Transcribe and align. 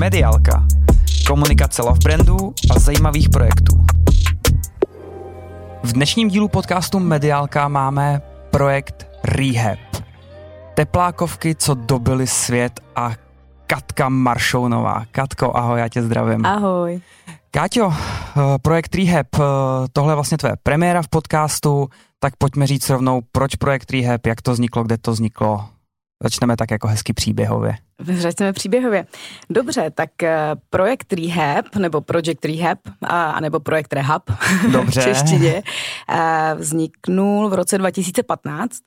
Mediálka. 0.00 0.66
Komunikace 1.26 1.82
love 1.82 1.98
brandů 2.04 2.54
a 2.70 2.78
zajímavých 2.78 3.28
projektů. 3.28 3.76
V 5.82 5.92
dnešním 5.92 6.28
dílu 6.28 6.48
podcastu 6.48 6.98
Mediálka 6.98 7.68
máme 7.68 8.22
projekt 8.50 9.06
Rehab. 9.24 9.78
Teplákovky, 10.74 11.54
co 11.54 11.74
dobily 11.74 12.26
svět 12.26 12.80
a 12.96 13.12
Katka 13.66 14.08
Maršounová. 14.08 15.04
Katko, 15.10 15.56
ahoj, 15.56 15.80
já 15.80 15.88
tě 15.88 16.02
zdravím. 16.02 16.46
Ahoj. 16.46 17.00
Káťo, 17.50 17.92
eh, 17.92 18.40
projekt 18.62 18.94
Rehab, 18.94 19.26
eh, 19.34 19.40
tohle 19.92 20.12
je 20.12 20.14
vlastně 20.14 20.38
tvoje 20.38 20.54
premiéra 20.62 21.02
v 21.02 21.08
podcastu, 21.08 21.88
tak 22.18 22.36
pojďme 22.36 22.66
říct 22.66 22.90
rovnou, 22.90 23.20
proč 23.32 23.54
projekt 23.54 23.90
Rehab, 23.90 24.26
jak 24.26 24.42
to 24.42 24.52
vzniklo, 24.52 24.84
kde 24.84 24.98
to 24.98 25.12
vzniklo. 25.12 25.64
Začneme 26.22 26.56
tak 26.56 26.70
jako 26.70 26.88
hezky 26.88 27.12
příběhově. 27.12 27.74
Začneme 28.14 28.52
příběhově. 28.52 29.06
Dobře, 29.50 29.90
tak 29.94 30.22
eh, 30.22 30.50
projekt 30.70 31.12
Rehab, 31.12 31.76
nebo 31.76 32.00
Project 32.00 32.44
Rehab, 32.44 32.78
a, 33.02 33.40
nebo 33.40 33.60
projekt 33.60 33.92
Rehab 33.92 34.22
Dobře. 34.72 35.00
v 35.00 35.04
češtině, 35.04 35.62
vzniknul 36.54 37.48
v 37.48 37.54
roce 37.54 37.78
2015, 37.78 38.80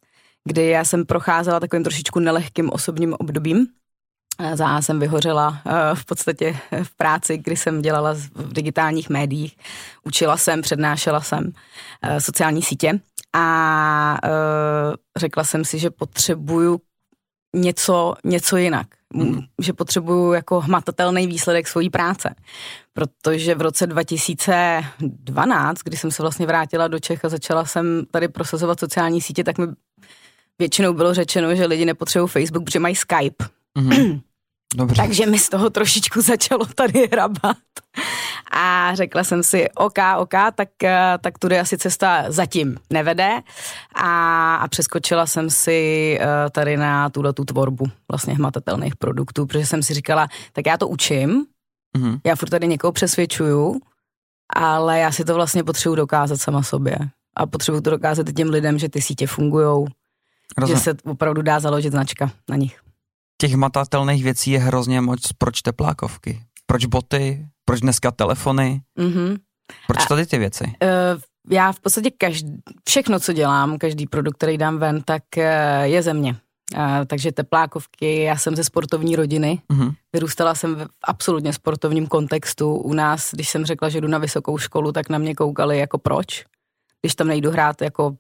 kdy 0.46 0.68
já 0.68 0.86
jsem 0.86 1.06
procházela 1.06 1.60
takovým 1.60 1.84
trošičku 1.84 2.20
nelehkým 2.20 2.70
osobním 2.74 3.14
obdobím. 3.20 3.68
Za 4.54 4.82
jsem 4.82 5.00
vyhořela 5.00 5.62
v 5.94 6.06
podstatě 6.06 6.58
v 6.84 6.96
práci, 6.98 7.38
kdy 7.38 7.58
jsem 7.58 7.82
dělala 7.82 8.14
v 8.36 8.54
digitálních 8.54 9.10
médiích. 9.10 9.58
Učila 10.04 10.38
jsem, 10.38 10.62
přednášela 10.62 11.22
jsem 11.22 11.52
sociální 12.20 12.62
sítě 12.62 13.00
a 13.36 14.18
řekla 15.18 15.44
jsem 15.44 15.66
si, 15.66 15.80
že 15.80 15.90
potřebuju 15.90 16.80
něco, 17.56 18.14
něco 18.24 18.58
jinak. 18.58 18.88
Mm. 19.14 19.40
Že 19.62 19.74
potřebuju 19.74 20.34
jako 20.34 20.62
hmatatelný 20.62 21.28
výsledek 21.28 21.68
svojí 21.68 21.90
práce. 21.90 22.36
Protože 22.94 23.56
v 23.56 23.62
roce 23.62 23.88
2012, 23.88 25.80
kdy 25.84 25.98
jsem 25.98 26.12
se 26.12 26.24
vlastně 26.24 26.46
vrátila 26.46 26.88
do 26.88 27.00
Čech 27.00 27.26
a 27.26 27.30
začala 27.30 27.66
jsem 27.66 28.06
tady 28.12 28.28
prosazovat 28.28 28.80
sociální 28.80 29.22
sítě, 29.22 29.44
tak 29.44 29.58
mi 29.58 29.68
většinou 30.60 30.94
bylo 30.94 31.14
řečeno, 31.14 31.56
že 31.56 31.66
lidi 31.66 31.86
nepotřebují 31.86 32.30
Facebook, 32.30 32.66
protože 32.66 32.80
mají 32.80 32.96
Skype. 32.96 33.46
Mm. 33.78 34.20
Dobře. 34.76 34.96
Takže 34.96 35.26
mi 35.26 35.40
z 35.40 35.50
toho 35.50 35.70
trošičku 35.70 36.22
začalo 36.22 36.66
tady 36.66 37.08
hrabat. 37.12 37.58
A 38.52 38.96
řekla 38.96 39.24
jsem 39.24 39.44
si, 39.44 39.70
OK, 39.72 39.98
OK, 40.18 40.34
tak, 40.56 40.70
tak 41.22 41.40
tudy 41.40 41.60
asi 41.60 41.78
cesta 41.78 42.26
zatím 42.28 42.78
nevede. 42.90 43.42
A, 43.96 44.56
a 44.56 44.68
přeskočila 44.68 45.26
jsem 45.26 45.50
si 45.50 46.18
eh, 46.22 46.50
tady 46.50 46.78
na 46.78 47.10
tuhle 47.10 47.34
tu 47.34 47.46
tvorbu 47.46 47.86
vlastně 48.12 48.34
hmatatelných 48.34 48.96
produktů, 48.96 49.46
protože 49.46 49.66
jsem 49.66 49.84
si 49.84 49.94
říkala, 49.94 50.28
tak 50.54 50.66
já 50.66 50.78
to 50.78 50.88
učím, 50.88 51.46
mm-hmm. 51.98 52.20
já 52.26 52.36
furt 52.36 52.50
tady 52.50 52.68
někoho 52.68 52.92
přesvědčuju, 52.92 53.80
ale 54.56 55.00
já 55.00 55.12
si 55.12 55.26
to 55.26 55.36
vlastně 55.36 55.64
potřebuji 55.64 55.96
dokázat 55.96 56.38
sama 56.38 56.64
sobě. 56.64 56.98
A 57.36 57.46
potřebuji 57.46 57.82
to 57.82 57.90
dokázat 57.90 58.28
těm 58.36 58.50
lidem, 58.50 58.80
že 58.80 58.90
ty 58.90 59.02
sítě 59.02 59.28
fungují, 59.28 59.88
že 60.68 60.78
se 60.78 60.94
opravdu 61.06 61.42
dá 61.42 61.60
založit 61.60 61.92
značka 61.92 62.32
na 62.50 62.56
nich 62.56 62.80
těch 63.42 63.56
matatelných 63.56 64.24
věcí 64.24 64.52
je 64.52 64.60
hrozně 64.60 65.02
moc. 65.02 65.34
Proč 65.38 65.62
teplákovky? 65.62 66.44
Proč 66.66 66.86
boty? 66.86 67.48
Proč 67.70 67.82
dneska 67.82 68.12
telefony? 68.12 68.82
Mm-hmm. 69.00 69.38
Proč 69.88 70.06
tady 70.06 70.26
ty 70.26 70.38
věci? 70.38 70.64
Uh, 70.64 71.22
já 71.50 71.72
v 71.72 71.80
podstatě 71.80 72.12
každý, 72.18 72.58
všechno, 72.88 73.20
co 73.20 73.34
dělám, 73.34 73.78
každý 73.78 74.08
produkt, 74.08 74.38
který 74.38 74.58
dám 74.58 74.78
ven, 74.78 75.02
tak 75.02 75.24
uh, 75.38 75.44
je 75.84 76.02
ze 76.04 76.14
mě. 76.14 76.36
Uh, 76.76 76.82
takže 77.08 77.32
teplákovky, 77.32 78.22
já 78.22 78.38
jsem 78.38 78.56
ze 78.56 78.64
sportovní 78.64 79.16
rodiny, 79.16 79.62
mm-hmm. 79.74 79.94
vyrůstala 80.14 80.56
jsem 80.56 80.76
v 80.76 80.88
absolutně 81.04 81.54
sportovním 81.54 82.08
kontextu. 82.08 82.76
U 82.76 82.94
nás, 82.94 83.32
když 83.34 83.50
jsem 83.50 83.66
řekla, 83.66 83.90
že 83.90 84.02
jdu 84.02 84.08
na 84.08 84.18
vysokou 84.18 84.58
školu, 84.58 84.92
tak 84.92 85.10
na 85.10 85.18
mě 85.18 85.36
koukali 85.36 85.78
jako 85.80 85.98
proč, 85.98 86.46
když 87.02 87.16
tam 87.16 87.28
nejdu 87.28 87.52
hrát 87.52 87.82
jako 87.82 88.16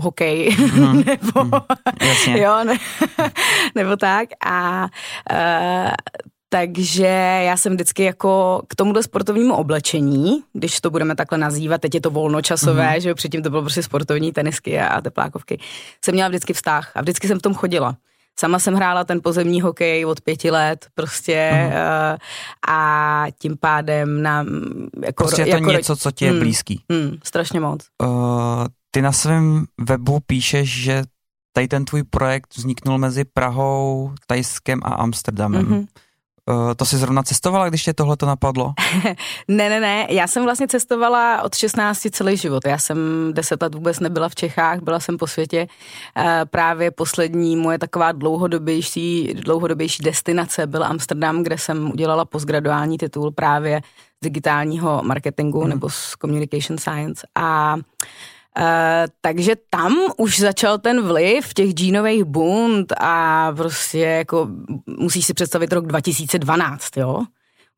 hokej, 0.00 0.56
mm. 0.56 1.04
nebo, 1.06 1.44
mm, 1.44 2.36
jo, 2.36 2.64
ne, 2.64 2.76
nebo 3.74 3.96
tak. 3.96 4.28
A 4.46 4.88
uh, 5.32 5.90
takže 6.54 7.06
já 7.46 7.56
jsem 7.56 7.72
vždycky 7.72 8.02
jako 8.02 8.62
k 8.68 8.74
tomuhle 8.74 9.02
sportovnímu 9.02 9.54
oblečení, 9.54 10.42
když 10.52 10.80
to 10.80 10.90
budeme 10.90 11.14
takhle 11.14 11.38
nazývat, 11.38 11.80
teď 11.80 11.94
je 11.94 12.00
to 12.00 12.10
volnočasové, 12.10 12.94
mm. 12.94 13.00
že 13.00 13.08
jo, 13.08 13.14
předtím 13.14 13.42
to 13.42 13.50
bylo 13.50 13.62
prostě 13.62 13.82
sportovní 13.82 14.32
tenisky 14.32 14.80
a, 14.80 15.00
teplákovky, 15.00 15.58
jsem 16.04 16.14
měla 16.14 16.28
vždycky 16.28 16.52
vztah 16.52 16.92
a 16.94 17.00
vždycky 17.00 17.28
jsem 17.28 17.38
v 17.38 17.42
tom 17.42 17.54
chodila. 17.54 17.96
Sama 18.38 18.58
jsem 18.58 18.74
hrála 18.74 19.04
ten 19.04 19.20
pozemní 19.22 19.60
hokej 19.60 20.06
od 20.06 20.20
pěti 20.20 20.50
let 20.50 20.86
prostě 20.94 21.50
uh, 21.66 22.18
a 22.74 23.26
tím 23.38 23.56
pádem 23.56 24.22
nám 24.22 24.46
jako... 25.04 25.24
Prostě 25.24 25.42
je 25.42 25.46
to 25.46 25.56
jako, 25.56 25.72
něco, 25.72 25.96
co 25.96 26.10
ti 26.10 26.24
je 26.24 26.30
hmm, 26.30 26.40
blízký. 26.40 26.82
Hmm, 26.90 27.16
strašně 27.24 27.60
moc. 27.60 27.86
Uh, 28.02 28.08
ty 28.90 29.02
na 29.02 29.12
svém 29.12 29.64
webu 29.80 30.18
píšeš, 30.26 30.82
že 30.82 31.02
tady 31.52 31.68
ten 31.68 31.84
tvůj 31.84 32.02
projekt 32.02 32.56
vzniknul 32.56 32.98
mezi 32.98 33.24
Prahou, 33.24 34.12
Tajskem 34.26 34.80
a 34.84 34.88
Amsterdamem. 34.88 35.66
Mm-hmm. 35.66 35.78
Uh, 35.78 35.86
to 36.76 36.84
jsi 36.84 36.96
zrovna 36.96 37.22
cestovala, 37.22 37.68
když 37.68 37.82
tě 37.82 37.94
tohle 37.94 38.16
to 38.16 38.26
napadlo? 38.26 38.72
ne, 39.48 39.68
ne, 39.68 39.80
ne, 39.80 40.06
já 40.10 40.26
jsem 40.26 40.44
vlastně 40.44 40.68
cestovala 40.68 41.42
od 41.42 41.54
16 41.54 42.06
celý 42.10 42.36
život. 42.36 42.66
Já 42.66 42.78
jsem 42.78 42.98
10 43.32 43.62
let 43.62 43.74
vůbec 43.74 44.00
nebyla 44.00 44.28
v 44.28 44.34
Čechách, 44.34 44.80
byla 44.82 45.00
jsem 45.00 45.18
po 45.18 45.26
světě. 45.26 45.66
Uh, 46.18 46.24
právě 46.44 46.90
poslední 46.90 47.56
moje 47.56 47.78
taková 47.78 48.12
dlouhodobější, 48.12 49.34
dlouhodobější 49.34 50.02
destinace 50.02 50.66
byl 50.66 50.84
Amsterdam, 50.84 51.42
kde 51.42 51.58
jsem 51.58 51.90
udělala 51.90 52.24
postgraduální 52.24 52.98
titul 52.98 53.30
právě 53.30 53.80
z 54.20 54.24
digitálního 54.24 55.02
marketingu 55.04 55.62
mm. 55.62 55.68
nebo 55.68 55.90
z 55.90 56.14
communication 56.20 56.78
science. 56.78 57.26
A 57.34 57.76
Uh, 57.76 58.33
takže 59.20 59.56
tam 59.70 59.96
už 60.16 60.38
začal 60.40 60.78
ten 60.78 61.02
vliv 61.02 61.54
těch 61.54 61.70
džínových 61.70 62.24
bund 62.24 62.92
a 63.00 63.52
prostě 63.56 63.98
jako 64.00 64.48
musíš 64.86 65.26
si 65.26 65.34
představit 65.34 65.72
rok 65.72 65.86
2012, 65.86 66.96
jo? 66.96 67.24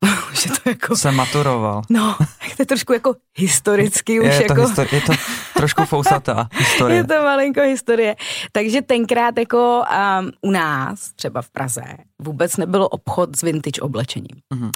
že 0.33 0.49
to 0.49 0.69
jako... 0.69 0.95
Jsem 0.95 1.15
maturoval. 1.15 1.81
No, 1.89 2.15
to 2.55 2.61
je 2.61 2.65
trošku 2.65 2.93
jako 2.93 3.15
historicky 3.37 4.19
už 4.19 4.25
je 4.25 4.41
jako... 4.41 4.55
To 4.55 4.61
histori- 4.61 4.95
je 4.95 5.01
to 5.01 5.13
trošku 5.55 5.85
fousatá 5.85 6.49
historie. 6.57 6.97
je 6.97 7.03
to 7.03 7.13
malinko 7.13 7.61
historie. 7.61 8.15
Takže 8.51 8.81
tenkrát 8.81 9.37
jako 9.37 9.83
um, 10.21 10.31
u 10.41 10.51
nás, 10.51 11.11
třeba 11.15 11.41
v 11.41 11.49
Praze, 11.49 11.83
vůbec 12.21 12.57
nebyl 12.57 12.87
obchod 12.91 13.35
s 13.35 13.41
vintage 13.41 13.81
oblečením. 13.81 14.37
Mm-hmm. 14.53 14.71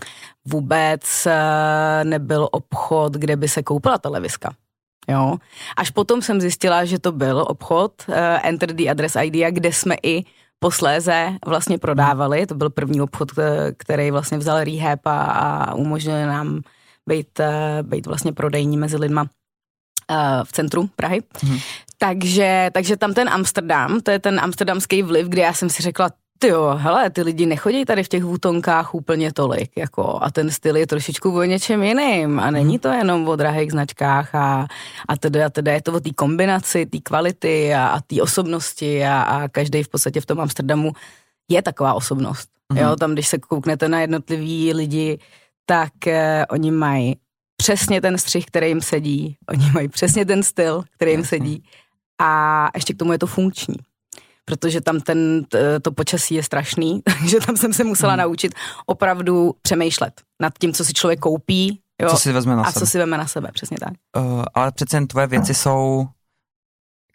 Vůbec 0.48 1.26
uh, 1.26 2.04
nebyl 2.04 2.50
obchod, 2.52 3.14
kde 3.14 3.36
by 3.36 3.48
se 3.48 3.64
koupila 3.64 3.98
televiska. 3.98 4.54
Jo. 5.10 5.38
Až 5.78 5.90
potom 5.90 6.22
jsem 6.22 6.42
zjistila, 6.42 6.86
že 6.86 7.00
to 7.00 7.12
byl 7.12 7.46
obchod 7.48 7.94
uh, 8.08 8.16
Enter 8.44 8.74
the 8.74 8.90
Address 8.90 9.16
Idea, 9.24 9.50
kde 9.50 9.74
jsme 9.74 9.96
i 10.04 10.24
posléze 10.60 11.38
vlastně 11.46 11.78
prodávali. 11.78 12.46
To 12.46 12.56
byl 12.56 12.70
první 12.70 13.02
obchod, 13.02 13.32
eh, 13.38 13.72
který 13.78 14.12
vlastně 14.12 14.38
vzal 14.38 14.64
rehab 14.64 15.00
a, 15.06 15.22
a 15.22 15.74
umožnil 15.74 16.28
nám 16.28 16.62
být, 17.10 17.40
uh, 17.40 17.88
být 17.88 18.06
vlastně 18.06 18.34
prodejní 18.34 18.78
mezi 18.78 18.98
lidma 18.98 19.22
uh, 19.22 20.18
v 20.44 20.52
centru 20.52 20.90
Prahy. 20.96 21.22
Hmm. 21.42 21.58
Takže, 21.98 22.70
takže 22.74 22.98
tam 22.98 23.14
ten 23.14 23.30
Amsterdam, 23.30 24.02
to 24.02 24.12
je 24.12 24.20
ten 24.20 24.40
amsterdamský 24.40 25.04
vliv, 25.04 25.28
kde 25.28 25.42
já 25.42 25.54
jsem 25.54 25.70
si 25.70 25.84
řekla, 25.84 26.10
ty 26.42 26.48
jo, 26.48 26.74
hele, 26.78 27.10
ty 27.10 27.22
lidi 27.22 27.46
nechodí 27.46 27.86
tady 27.86 28.04
v 28.04 28.08
těch 28.08 28.24
vůtonkách 28.24 28.96
úplně 28.96 29.34
tolik, 29.34 29.72
jako, 29.78 30.20
a 30.22 30.32
ten 30.32 30.52
styl 30.52 30.76
je 30.78 30.88
trošičku 30.88 31.38
o 31.38 31.44
něčem 31.44 31.84
jiným 31.84 32.40
a 32.40 32.52
není 32.52 32.80
to 32.80 32.88
jenom 32.88 33.28
o 33.28 33.36
drahých 33.36 33.72
značkách 33.72 34.36
a, 34.36 34.68
a 35.08 35.18
teda, 35.18 35.46
a 35.46 35.50
teda 35.50 35.72
je 35.72 35.82
to 35.82 35.94
o 35.94 36.00
té 36.00 36.10
kombinaci, 36.14 36.86
té 36.86 36.98
kvality 37.00 37.74
a, 37.74 37.88
a 37.88 38.02
té 38.02 38.22
osobnosti 38.22 39.06
a, 39.06 39.22
a 39.22 39.48
každý 39.48 39.84
v 39.84 39.90
podstatě 39.90 40.22
v 40.22 40.26
tom 40.26 40.40
Amsterdamu 40.40 40.92
je 41.50 41.62
taková 41.62 41.94
osobnost. 41.94 42.50
Mm-hmm. 42.74 42.82
Jo, 42.82 42.96
tam 42.96 43.14
když 43.14 43.28
se 43.28 43.38
kouknete 43.38 43.90
na 43.90 44.02
jednotlivý 44.02 44.74
lidi, 44.74 45.20
tak 45.66 46.08
eh, 46.08 46.46
oni 46.50 46.72
mají 46.72 47.16
přesně 47.58 48.02
ten 48.02 48.18
střih, 48.18 48.46
který 48.46 48.68
jim 48.68 48.82
sedí, 48.82 49.38
oni 49.50 49.72
mají 49.74 49.88
přesně 49.88 50.26
ten 50.26 50.44
styl, 50.44 50.84
který 50.96 51.12
jim 51.12 51.26
sedí. 51.26 51.64
A 52.22 52.70
ještě 52.76 52.94
k 52.94 52.98
tomu 52.98 53.12
je 53.12 53.20
to 53.20 53.28
funkční 53.28 53.76
protože 54.46 54.82
tam 54.82 55.00
ten, 55.00 55.46
to 55.82 55.92
počasí 55.92 56.36
je 56.36 56.44
strašný, 56.44 57.02
takže 57.20 57.40
tam 57.40 57.58
jsem 57.58 57.74
se 57.74 57.84
musela 57.84 58.14
hmm. 58.14 58.20
naučit 58.20 58.56
opravdu 58.86 59.56
přemýšlet 59.62 60.14
nad 60.42 60.54
tím, 60.60 60.74
co 60.74 60.86
si 60.86 60.94
člověk 60.94 61.20
koupí 61.20 61.80
jo, 62.02 62.10
co 62.10 62.18
si 62.18 62.32
vezme 62.32 62.56
na 62.56 62.64
a 62.64 62.72
sebe. 62.72 62.86
co 62.86 62.92
si 62.92 62.98
vezme 62.98 63.18
na 63.18 63.28
sebe, 63.28 63.50
přesně 63.54 63.78
tak. 63.80 63.94
Uh, 64.18 64.44
ale 64.54 64.72
přece 64.72 64.98
jen 64.98 65.08
tvoje 65.08 65.28
věci 65.28 65.54
jsou 65.54 66.08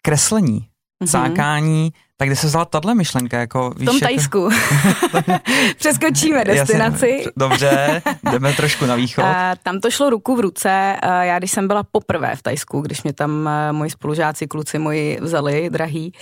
kreslení, 0.01 0.67
mm-hmm. 1.03 1.11
cákání, 1.11 1.93
tak 2.17 2.27
kde 2.27 2.35
se 2.35 2.47
vzala 2.47 2.65
tahle 2.65 2.95
myšlenka? 2.95 3.39
Jako, 3.39 3.69
víš, 3.69 3.81
v 3.81 3.85
tom 3.85 3.95
jako... 3.95 4.05
Tajsku. 4.05 4.49
Přeskočíme 5.77 6.45
destinaci. 6.45 7.09
Jasně, 7.09 7.31
dobře, 7.37 8.01
jdeme 8.31 8.53
trošku 8.53 8.85
na 8.85 8.95
východ. 8.95 9.23
Uh, 9.23 9.31
tam 9.63 9.79
to 9.79 9.91
šlo 9.91 10.09
ruku 10.09 10.35
v 10.35 10.39
ruce. 10.39 10.97
Uh, 11.03 11.11
já 11.11 11.39
když 11.39 11.51
jsem 11.51 11.67
byla 11.67 11.83
poprvé 11.83 12.35
v 12.35 12.41
Tajsku, 12.41 12.81
když 12.81 13.03
mě 13.03 13.13
tam 13.13 13.49
moji 13.71 13.89
spolužáci, 13.89 14.47
kluci 14.47 14.79
moji 14.79 15.19
vzali, 15.21 15.69
drahý, 15.69 16.13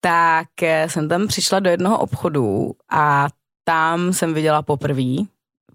tak 0.00 0.62
eh, 0.62 0.88
jsem 0.88 1.08
tam 1.08 1.26
přišla 1.26 1.60
do 1.60 1.70
jednoho 1.70 1.98
obchodu 1.98 2.72
a 2.90 3.28
tam 3.64 4.12
jsem 4.12 4.34
viděla 4.34 4.62
poprvé 4.62 5.24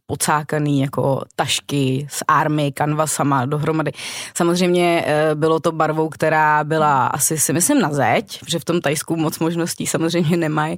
pocákaný 0.06 0.82
jako 0.82 1.22
tašky 1.36 2.08
s 2.10 2.24
army, 2.28 2.72
kanvasama 2.72 3.46
dohromady. 3.46 3.92
Samozřejmě 4.38 5.04
eh, 5.08 5.36
bylo 5.36 5.60
to 5.60 5.72
barvou, 5.72 6.10
která 6.10 6.64
byla 6.64 7.08
asi 7.08 7.38
si 7.38 7.54
myslím 7.54 7.82
na 7.82 7.94
zeď, 7.94 8.40
že 8.48 8.60
v 8.60 8.66
tom 8.66 8.82
Tajsku 8.82 9.16
moc 9.16 9.40
možností 9.40 9.88
samozřejmě 9.88 10.38
nemají. 10.38 10.78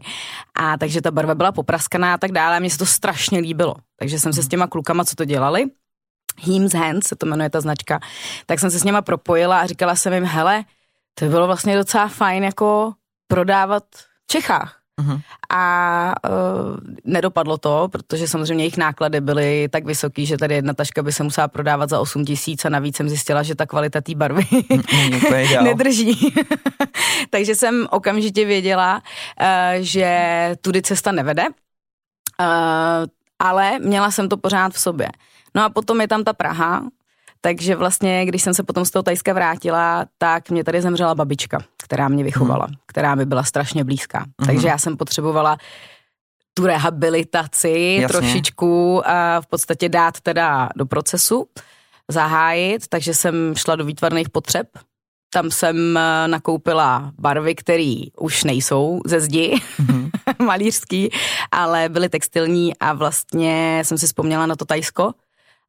A 0.56 0.78
takže 0.78 1.02
ta 1.02 1.12
barva 1.12 1.36
byla 1.36 1.52
popraskaná 1.52 2.14
a 2.14 2.18
tak 2.18 2.32
dále 2.32 2.56
a 2.56 2.60
mně 2.60 2.70
se 2.70 2.78
to 2.78 2.86
strašně 2.86 3.40
líbilo. 3.40 3.76
Takže 4.00 4.20
jsem 4.20 4.34
se 4.34 4.44
s 4.44 4.48
těma 4.48 4.68
klukama, 4.68 5.06
co 5.06 5.16
to 5.16 5.26
dělali, 5.26 5.66
Heams 6.42 6.74
Hands 6.74 7.08
se 7.08 7.16
to 7.16 7.26
jmenuje 7.26 7.50
ta 7.50 7.62
značka, 7.62 8.00
tak 8.46 8.60
jsem 8.60 8.72
se 8.72 8.80
s 8.80 8.84
něma 8.84 9.02
propojila 9.02 9.60
a 9.60 9.66
říkala 9.66 9.96
jsem 9.96 10.14
jim, 10.14 10.24
hele, 10.24 10.64
to 11.14 11.26
by 11.26 11.32
bylo 11.32 11.48
vlastně 11.48 11.78
docela 11.78 12.08
fajn 12.08 12.44
jako 12.44 12.94
prodávat 13.28 13.84
v 13.96 14.28
Čechách. 14.28 14.80
Uh-huh. 15.02 15.22
A 15.50 16.14
uh, 16.30 16.78
nedopadlo 17.06 17.58
to, 17.58 17.88
protože 17.92 18.28
samozřejmě 18.28 18.64
jejich 18.64 18.78
náklady 18.78 19.22
byly 19.22 19.70
tak 19.72 19.86
vysoký, 19.86 20.26
že 20.26 20.38
tady 20.38 20.56
jedna 20.56 20.74
taška 20.74 21.04
by 21.04 21.12
se 21.12 21.24
musela 21.24 21.48
prodávat 21.48 21.90
za 21.90 22.00
8 22.00 22.26
tisíc 22.26 22.66
a 22.66 22.70
navíc 22.70 22.96
jsem 22.96 23.10
zjistila, 23.10 23.44
že 23.44 23.56
ta 23.56 23.66
kvalita 23.66 24.02
té 24.02 24.16
barvy 24.16 24.44
nedrží. 25.64 26.34
Takže 27.30 27.56
jsem 27.56 27.88
okamžitě 27.92 28.46
věděla, 28.46 29.02
uh, 29.42 29.48
že 29.80 30.52
tudy 30.62 30.82
cesta 30.82 31.12
nevede, 31.12 31.44
uh, 31.46 31.48
ale 33.40 33.80
měla 33.80 34.12
jsem 34.12 34.30
to 34.30 34.38
pořád 34.38 34.74
v 34.74 34.80
sobě. 34.80 35.10
No 35.56 35.64
a 35.64 35.70
potom 35.70 36.02
je 36.02 36.08
tam 36.08 36.24
ta 36.24 36.34
Praha, 36.34 36.84
takže 37.42 37.76
vlastně, 37.76 38.26
když 38.26 38.42
jsem 38.42 38.54
se 38.54 38.64
potom 38.64 38.86
z 38.86 38.92
toho 38.92 39.04
Tajska 39.04 39.34
vrátila, 39.34 40.06
tak 40.18 40.50
mě 40.50 40.64
tady 40.64 40.82
zemřela 40.82 41.16
babička, 41.16 41.64
která 41.84 42.08
mě 42.08 42.24
vychovala, 42.24 42.66
hmm. 42.66 42.76
která 42.86 43.16
mi 43.16 43.26
byla 43.26 43.44
strašně 43.44 43.84
blízká. 43.84 44.20
Hmm. 44.20 44.46
Takže 44.46 44.68
já 44.68 44.78
jsem 44.78 44.98
potřebovala 44.98 45.58
tu 46.54 46.66
rehabilitaci 46.66 47.98
Jasně. 48.02 48.08
trošičku 48.08 49.02
a 49.06 49.42
v 49.42 49.48
podstatě 49.48 49.90
dát 49.90 50.22
teda 50.22 50.70
do 50.76 50.86
procesu, 50.86 51.48
zahájit, 52.12 52.88
takže 52.88 53.14
jsem 53.14 53.54
šla 53.56 53.76
do 53.76 53.86
výtvarných 53.86 54.30
potřeb, 54.30 54.68
tam 55.34 55.52
jsem 55.52 55.98
eh, 55.98 56.28
nakoupila 56.28 57.12
barvy, 57.20 57.56
které 57.56 57.96
už 58.20 58.44
nejsou 58.44 59.02
ze 59.06 59.20
zdi, 59.20 59.56
mm-hmm. 59.80 60.10
malířský, 60.46 61.10
ale 61.52 61.90
byly 61.90 62.10
textilní 62.10 62.78
a 62.78 62.94
vlastně 62.94 63.82
jsem 63.86 63.98
si 63.98 64.06
vzpomněla 64.06 64.46
na 64.46 64.56
to 64.56 64.66
Tajsko, 64.66 65.14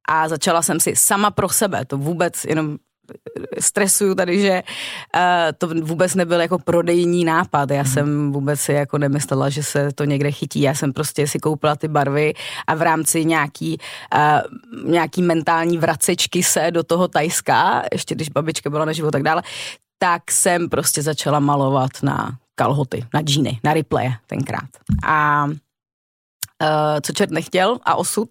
a 0.09 0.29
začala 0.29 0.63
jsem 0.63 0.81
si 0.81 0.97
sama 0.97 1.31
pro 1.31 1.49
sebe, 1.49 1.85
to 1.85 1.99
vůbec 1.99 2.45
jenom 2.45 2.77
stresuju 3.61 4.15
tady, 4.15 4.41
že 4.41 4.63
uh, 5.15 5.21
to 5.59 5.69
vůbec 5.83 6.15
nebyl 6.15 6.41
jako 6.41 6.59
prodejní 6.59 7.25
nápad. 7.25 7.71
Já 7.71 7.83
hmm. 7.83 7.93
jsem 7.93 8.33
vůbec 8.33 8.61
si 8.61 8.73
jako 8.73 8.99
nemyslela, 8.99 9.49
že 9.49 9.63
se 9.63 9.93
to 9.95 10.05
někde 10.05 10.31
chytí. 10.31 10.61
Já 10.61 10.75
jsem 10.75 10.93
prostě 10.93 11.27
si 11.27 11.39
koupila 11.39 11.77
ty 11.77 11.89
barvy 11.89 12.35
a 12.67 12.75
v 12.75 12.83
rámci 12.83 13.25
nějaký, 13.25 13.79
uh, 14.15 14.91
nějaký 14.91 15.23
mentální 15.23 15.79
vracečky 15.79 16.43
se 16.43 16.71
do 16.71 16.83
toho 16.83 17.09
Tajska, 17.09 17.83
ještě 17.93 18.15
když 18.15 18.29
babička 18.29 18.71
byla 18.71 18.85
naživo 18.85 19.11
tak 19.11 19.23
dále, 19.23 19.43
tak 19.99 20.31
jsem 20.31 20.69
prostě 20.69 21.03
začala 21.03 21.41
malovat 21.41 21.91
na 22.03 22.39
kalhoty, 22.55 23.05
na 23.15 23.21
džíny, 23.23 23.61
na 23.65 23.75
replaye 23.75 24.13
tenkrát. 24.27 24.69
A 25.07 25.47
uh, 26.63 27.01
co 27.03 27.13
čert 27.13 27.31
nechtěl 27.31 27.79
a 27.85 27.95
osud, 27.95 28.29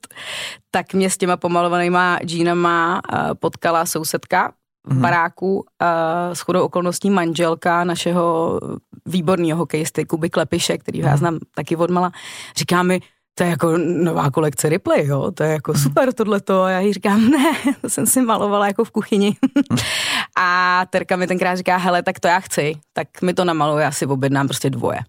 tak 0.72 0.94
mě 0.94 1.10
s 1.10 1.18
těma 1.18 1.38
pomalovanýma 1.38 2.20
džínama 2.26 3.02
uh, 3.14 3.20
potkala 3.34 3.86
sousedka 3.86 4.54
v 4.88 4.92
mm-hmm. 4.92 5.02
baráku, 5.02 5.56
uh, 5.56 6.34
s 6.34 6.40
chodou 6.40 6.66
okolností 6.66 7.10
manželka 7.10 7.84
našeho 7.84 8.60
výborného 9.06 9.58
hokejisty 9.58 10.06
Kuby 10.06 10.30
Klepiše, 10.30 10.78
který 10.78 11.02
mm-hmm. 11.02 11.08
já 11.08 11.18
znám 11.18 11.40
taky 11.56 11.76
odmala. 11.76 12.12
Říká 12.58 12.84
mi, 12.84 13.02
to 13.38 13.44
je 13.44 13.50
jako 13.50 13.78
nová 13.78 14.32
kolekce 14.32 14.70
Ripley, 14.70 15.08
jo, 15.08 15.32
to 15.32 15.44
je 15.44 15.52
jako 15.52 15.72
mm-hmm. 15.72 15.84
super 15.84 16.14
tohleto. 16.14 16.62
A 16.62 16.70
já 16.70 16.80
jí 16.80 16.94
říkám, 16.94 17.30
ne, 17.30 17.54
to 17.82 17.90
jsem 17.90 18.06
si 18.06 18.22
malovala 18.22 18.68
jako 18.68 18.84
v 18.84 18.92
kuchyni. 18.92 19.32
Mm-hmm. 19.32 19.84
a 20.38 20.86
Terka 20.90 21.16
mi 21.16 21.28
tenkrát 21.28 21.56
říká, 21.56 21.78
hele, 21.78 22.04
tak 22.04 22.20
to 22.20 22.28
já 22.28 22.40
chci, 22.40 22.76
tak 22.94 23.22
mi 23.22 23.34
to 23.34 23.46
namaluje, 23.46 23.84
já 23.84 23.92
si 23.92 24.06
objednám 24.06 24.48
prostě 24.48 24.70
dvoje. 24.70 25.00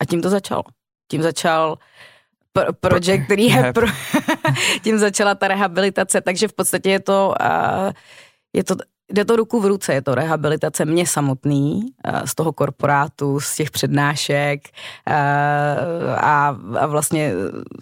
A 0.00 0.04
tím 0.04 0.22
to 0.22 0.30
začalo. 0.30 0.62
Tím 1.10 1.22
začal 1.22 1.78
pro, 2.52 2.72
project 2.72 3.30
rehab, 3.30 3.74
pro, 3.74 3.86
tím 4.82 4.98
začala 4.98 5.34
ta 5.34 5.48
rehabilitace, 5.48 6.20
takže 6.20 6.48
v 6.48 6.52
podstatě 6.52 6.90
je 6.90 7.00
to, 7.00 7.34
je 8.52 8.64
to 8.64 8.76
jde 9.12 9.24
to 9.24 9.36
ruku 9.36 9.60
v 9.60 9.66
ruce, 9.66 9.94
je 9.94 10.02
to 10.02 10.14
rehabilitace 10.14 10.84
mě 10.84 11.06
samotný, 11.06 11.82
z 12.24 12.34
toho 12.34 12.52
korporátu, 12.52 13.40
z 13.40 13.56
těch 13.56 13.70
přednášek 13.70 14.60
a, 16.16 16.56
a 16.80 16.86
vlastně 16.86 17.32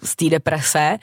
z 0.03 0.15
té 0.15 0.29
deprese 0.29 0.97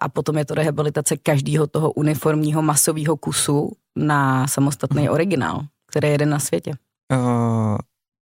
a 0.00 0.08
potom 0.08 0.38
je 0.38 0.44
to 0.44 0.54
rehabilitace 0.54 1.16
každého 1.16 1.66
toho 1.66 1.92
uniformního 1.92 2.62
masového 2.62 3.16
kusu 3.16 3.72
na 3.96 4.46
samostatný 4.46 5.02
mhm. 5.02 5.12
originál, 5.12 5.60
který 5.86 6.08
je 6.08 6.12
jeden 6.12 6.30
na 6.30 6.38
světě. 6.38 6.72
Uh, 7.12 7.78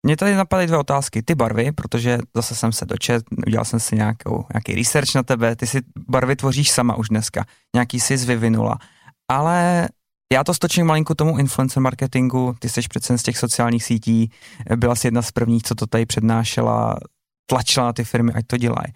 mě 0.04 0.18
tady 0.18 0.36
napadají 0.36 0.68
dvě 0.68 0.80
otázky. 0.80 1.22
Ty 1.22 1.36
barvy, 1.36 1.72
protože 1.72 2.20
zase 2.36 2.56
jsem 2.56 2.72
se 2.72 2.86
dočet, 2.86 3.24
udělal 3.48 3.66
jsem 3.66 3.80
si 3.80 3.96
nějakou, 3.96 4.46
nějaký 4.54 4.76
research 4.76 5.16
na 5.16 5.24
tebe, 5.24 5.56
ty 5.56 5.68
si 5.68 5.82
barvy 6.10 6.36
tvoříš 6.36 6.72
sama 6.72 6.96
už 6.96 7.10
dneska, 7.10 7.46
nějaký 7.76 8.00
jsi 8.00 8.18
vyvinula, 8.18 8.78
ale 9.32 9.88
já 10.34 10.44
to 10.44 10.54
stočím 10.54 10.86
malinko 10.86 11.16
tomu 11.16 11.38
influencer 11.38 11.82
marketingu, 11.82 12.56
ty 12.60 12.70
jsi 12.70 12.82
přece 12.90 13.18
z 13.18 13.24
těch 13.24 13.38
sociálních 13.38 13.84
sítí, 13.84 14.32
byla 14.76 14.96
jsi 14.96 15.08
jedna 15.08 15.22
z 15.22 15.32
prvních, 15.32 15.64
co 15.64 15.76
to 15.76 15.88
tady 15.88 16.06
přednášela, 16.06 16.98
tlačila 17.46 17.86
na 17.86 17.94
ty 17.94 18.04
firmy, 18.04 18.34
ať 18.34 18.48
to 18.48 18.58
dělají. 18.58 18.94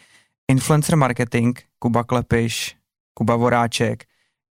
Influencer 0.51 0.95
marketing, 0.95 1.59
Kuba 1.79 2.03
Klepiš, 2.03 2.75
Kuba 3.13 3.35
Voráček, 3.35 4.03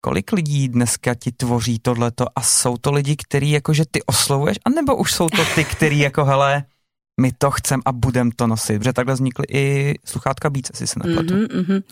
kolik 0.02 0.32
lidí 0.32 0.68
dneska 0.68 1.16
ti 1.16 1.32
tvoří 1.32 1.80
tohleto 1.80 2.26
a 2.36 2.42
jsou 2.42 2.78
to 2.78 2.92
lidi, 2.92 3.16
který 3.16 3.52
jakože 3.52 3.84
ty 3.92 4.04
oslovuješ, 4.04 4.58
anebo 4.66 4.96
už 4.96 5.14
jsou 5.14 5.30
to 5.30 5.46
ty, 5.56 5.64
který 5.64 6.00
jako 6.10 6.26
hele, 6.26 6.64
my 7.22 7.32
to 7.38 7.52
chcem 7.52 7.82
a 7.86 7.92
budem 7.92 8.32
to 8.32 8.48
nosit, 8.48 8.80
protože 8.80 8.94
takhle 8.94 9.14
vznikly 9.14 9.46
i 9.52 9.94
sluchátka 10.06 10.50
Beats, 10.50 10.72
si 10.74 10.88
se 10.88 11.00
nepletu. 11.04 11.34
Mm-hmm, 11.34 11.48
mm-hmm. 11.48 11.84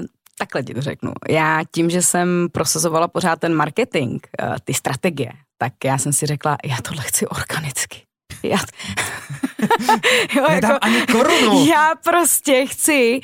Uh, 0.00 0.06
takhle 0.38 0.62
ti 0.62 0.74
to 0.74 0.82
řeknu. 0.82 1.12
Já 1.28 1.60
tím, 1.72 1.90
že 1.90 2.02
jsem 2.02 2.48
prosazovala 2.52 3.08
pořád 3.08 3.40
ten 3.40 3.54
marketing, 3.54 4.26
uh, 4.42 4.56
ty 4.64 4.74
strategie, 4.74 5.32
tak 5.58 5.72
já 5.84 5.98
jsem 5.98 6.12
si 6.12 6.26
řekla, 6.26 6.58
já 6.64 6.76
tohle 6.82 7.02
chci 7.02 7.26
organicky. 7.26 8.09
Já, 8.42 8.58
jo, 10.36 10.46
Nedám 10.50 10.70
jako, 10.70 10.84
ani 10.84 11.06
korunu. 11.06 11.66
Já 11.70 11.92
prostě 12.04 12.66
chci, 12.66 13.20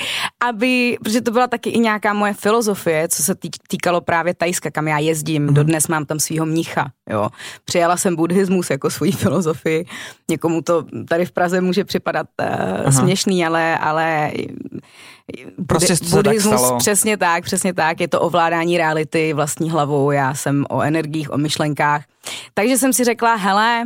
aby, 0.48 0.98
protože 1.04 1.20
to 1.20 1.30
byla 1.30 1.46
taky 1.46 1.70
i 1.70 1.78
nějaká 1.78 2.12
moje 2.12 2.34
filozofie, 2.34 3.08
co 3.08 3.22
se 3.22 3.34
tý, 3.34 3.50
týkalo 3.68 4.00
právě 4.00 4.34
Tajska, 4.34 4.70
kam 4.70 4.88
já 4.88 4.98
jezdím, 4.98 5.42
mm. 5.42 5.54
dodnes 5.54 5.88
mám 5.88 6.04
tam 6.04 6.20
svého 6.20 6.46
mnicha, 6.46 6.90
jo. 7.10 7.28
Přijala 7.64 7.96
jsem 7.96 8.16
buddhismus 8.16 8.70
jako 8.70 8.90
svoji 8.90 9.12
filozofii, 9.12 9.86
někomu 10.30 10.62
to 10.62 10.84
tady 11.08 11.26
v 11.26 11.32
Praze 11.32 11.60
může 11.60 11.84
připadat 11.84 12.26
uh, 12.84 12.90
směšný, 12.90 13.46
ale, 13.46 13.78
ale 13.78 14.32
Prostě 15.66 15.94
buddhismus, 16.10 16.68
tak 16.68 16.78
přesně 16.78 17.16
tak, 17.16 17.44
přesně 17.44 17.74
tak, 17.74 18.00
je 18.00 18.08
to 18.08 18.20
ovládání 18.20 18.78
reality 18.78 19.32
vlastní 19.32 19.70
hlavou, 19.70 20.10
já 20.10 20.34
jsem 20.34 20.66
o 20.68 20.80
energiích, 20.80 21.32
o 21.32 21.38
myšlenkách, 21.38 22.04
takže 22.54 22.78
jsem 22.78 22.92
si 22.92 23.04
řekla, 23.04 23.34
hele, 23.34 23.84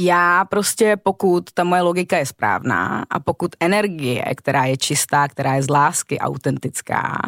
já 0.00 0.44
prostě, 0.44 0.96
pokud 0.96 1.50
ta 1.54 1.64
moje 1.64 1.82
logika 1.82 2.18
je 2.18 2.26
správná 2.26 3.06
a 3.10 3.20
pokud 3.20 3.50
energie, 3.60 4.24
která 4.36 4.64
je 4.64 4.76
čistá, 4.76 5.28
která 5.28 5.54
je 5.54 5.62
z 5.62 5.70
lásky, 5.70 6.18
autentická, 6.18 7.18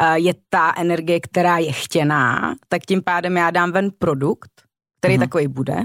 eh, 0.00 0.18
je 0.18 0.34
ta 0.48 0.72
energie, 0.76 1.20
která 1.20 1.58
je 1.58 1.72
chtěná, 1.72 2.54
tak 2.68 2.82
tím 2.86 3.02
pádem 3.02 3.36
já 3.36 3.50
dám 3.50 3.72
ven 3.72 3.90
produkt, 3.98 4.50
který 4.98 5.16
mm-hmm. 5.16 5.20
takový 5.20 5.48
bude, 5.48 5.76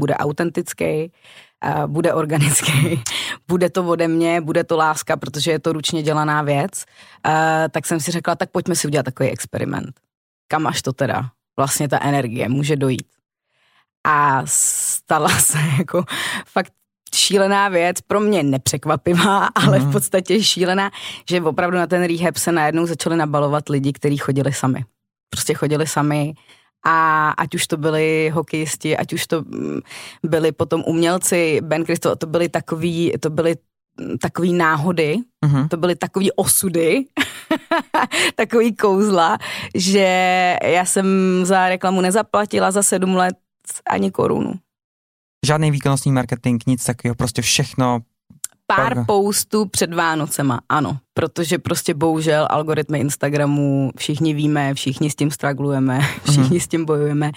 bude 0.00 0.14
autentický, 0.14 0.84
eh, 0.84 1.86
bude 1.86 2.14
organický, 2.14 3.02
bude 3.48 3.70
to 3.70 3.86
ode 3.86 4.08
mě, 4.08 4.40
bude 4.40 4.64
to 4.64 4.76
láska, 4.76 5.16
protože 5.16 5.50
je 5.50 5.58
to 5.58 5.72
ručně 5.72 6.02
dělaná 6.02 6.42
věc, 6.42 6.84
eh, 7.26 7.68
tak 7.70 7.86
jsem 7.86 8.00
si 8.00 8.10
řekla, 8.10 8.34
tak 8.34 8.50
pojďme 8.50 8.76
si 8.76 8.86
udělat 8.86 9.02
takový 9.02 9.28
experiment. 9.28 10.00
Kam 10.48 10.66
až 10.66 10.82
to 10.82 10.92
teda 10.92 11.30
vlastně 11.56 11.88
ta 11.88 11.98
energie 12.02 12.48
může 12.48 12.76
dojít 12.76 13.15
a 14.06 14.42
stala 14.46 15.28
se 15.38 15.58
jako 15.78 16.04
fakt 16.46 16.72
šílená 17.14 17.68
věc, 17.68 18.00
pro 18.00 18.20
mě 18.20 18.42
nepřekvapivá, 18.42 19.46
ale 19.46 19.78
mm. 19.78 19.82
v 19.82 19.86
mhm. 19.86 19.92
podstatě 19.92 20.42
šílená, 20.42 20.90
že 21.28 21.40
opravdu 21.40 21.76
na 21.76 21.86
ten 21.86 22.04
rehab 22.04 22.36
se 22.36 22.52
najednou 22.52 22.86
začali 22.86 23.16
nabalovat 23.16 23.68
lidi, 23.68 23.92
kteří 23.92 24.16
chodili 24.16 24.52
sami. 24.52 24.84
Prostě 25.30 25.54
chodili 25.54 25.86
sami 25.86 26.34
a 26.86 27.28
ať 27.30 27.54
už 27.54 27.66
to 27.66 27.76
byli 27.76 28.30
hokejisti, 28.34 28.96
ať 28.96 29.12
už 29.12 29.26
to 29.26 29.42
mm, 29.42 29.80
byli 30.22 30.52
potom 30.52 30.84
umělci, 30.86 31.60
Ben 31.62 31.84
Kristo, 31.84 32.16
to 32.16 32.26
byly 32.26 32.48
takový, 32.48 33.12
to 33.20 33.30
byly 33.30 33.56
takový 34.20 34.52
náhody, 34.52 35.16
mm-hmm. 35.44 35.68
to 35.68 35.76
byly 35.76 35.96
takový 35.96 36.32
osudy, 36.32 37.04
takový 38.34 38.76
kouzla, 38.76 39.38
že 39.74 40.08
já 40.62 40.84
jsem 40.84 41.06
za 41.42 41.68
reklamu 41.68 42.00
nezaplatila 42.00 42.70
za 42.70 42.82
sedm 42.82 43.14
let 43.14 43.36
ani 43.86 44.10
korunu. 44.10 44.52
Žádný 45.46 45.70
výkonnostní 45.70 46.12
marketing, 46.12 46.62
nic 46.66 46.84
takového, 46.84 47.14
prostě 47.14 47.42
všechno 47.42 48.00
pár 48.66 48.94
Pak- 48.94 49.06
postů 49.06 49.66
před 49.66 49.94
Vánocema, 49.94 50.60
ano, 50.68 50.98
protože 51.14 51.58
prostě 51.58 51.94
bohužel 51.94 52.46
algoritmy 52.50 52.98
Instagramu, 52.98 53.90
všichni 53.96 54.34
víme, 54.34 54.74
všichni 54.74 55.10
s 55.10 55.14
tím 55.14 55.30
stragglujeme, 55.30 56.00
všichni 56.30 56.60
s 56.60 56.68
tím 56.68 56.84
bojujeme, 56.84 57.30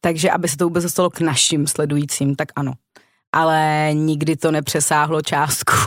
takže 0.00 0.30
aby 0.30 0.48
se 0.48 0.56
to 0.56 0.64
vůbec 0.64 0.84
dostalo 0.84 1.10
k 1.10 1.20
našim 1.20 1.66
sledujícím, 1.66 2.36
tak 2.36 2.48
ano. 2.56 2.72
Ale 3.32 3.90
nikdy 3.92 4.36
to 4.36 4.50
nepřesáhlo 4.50 5.22
částku. 5.22 5.72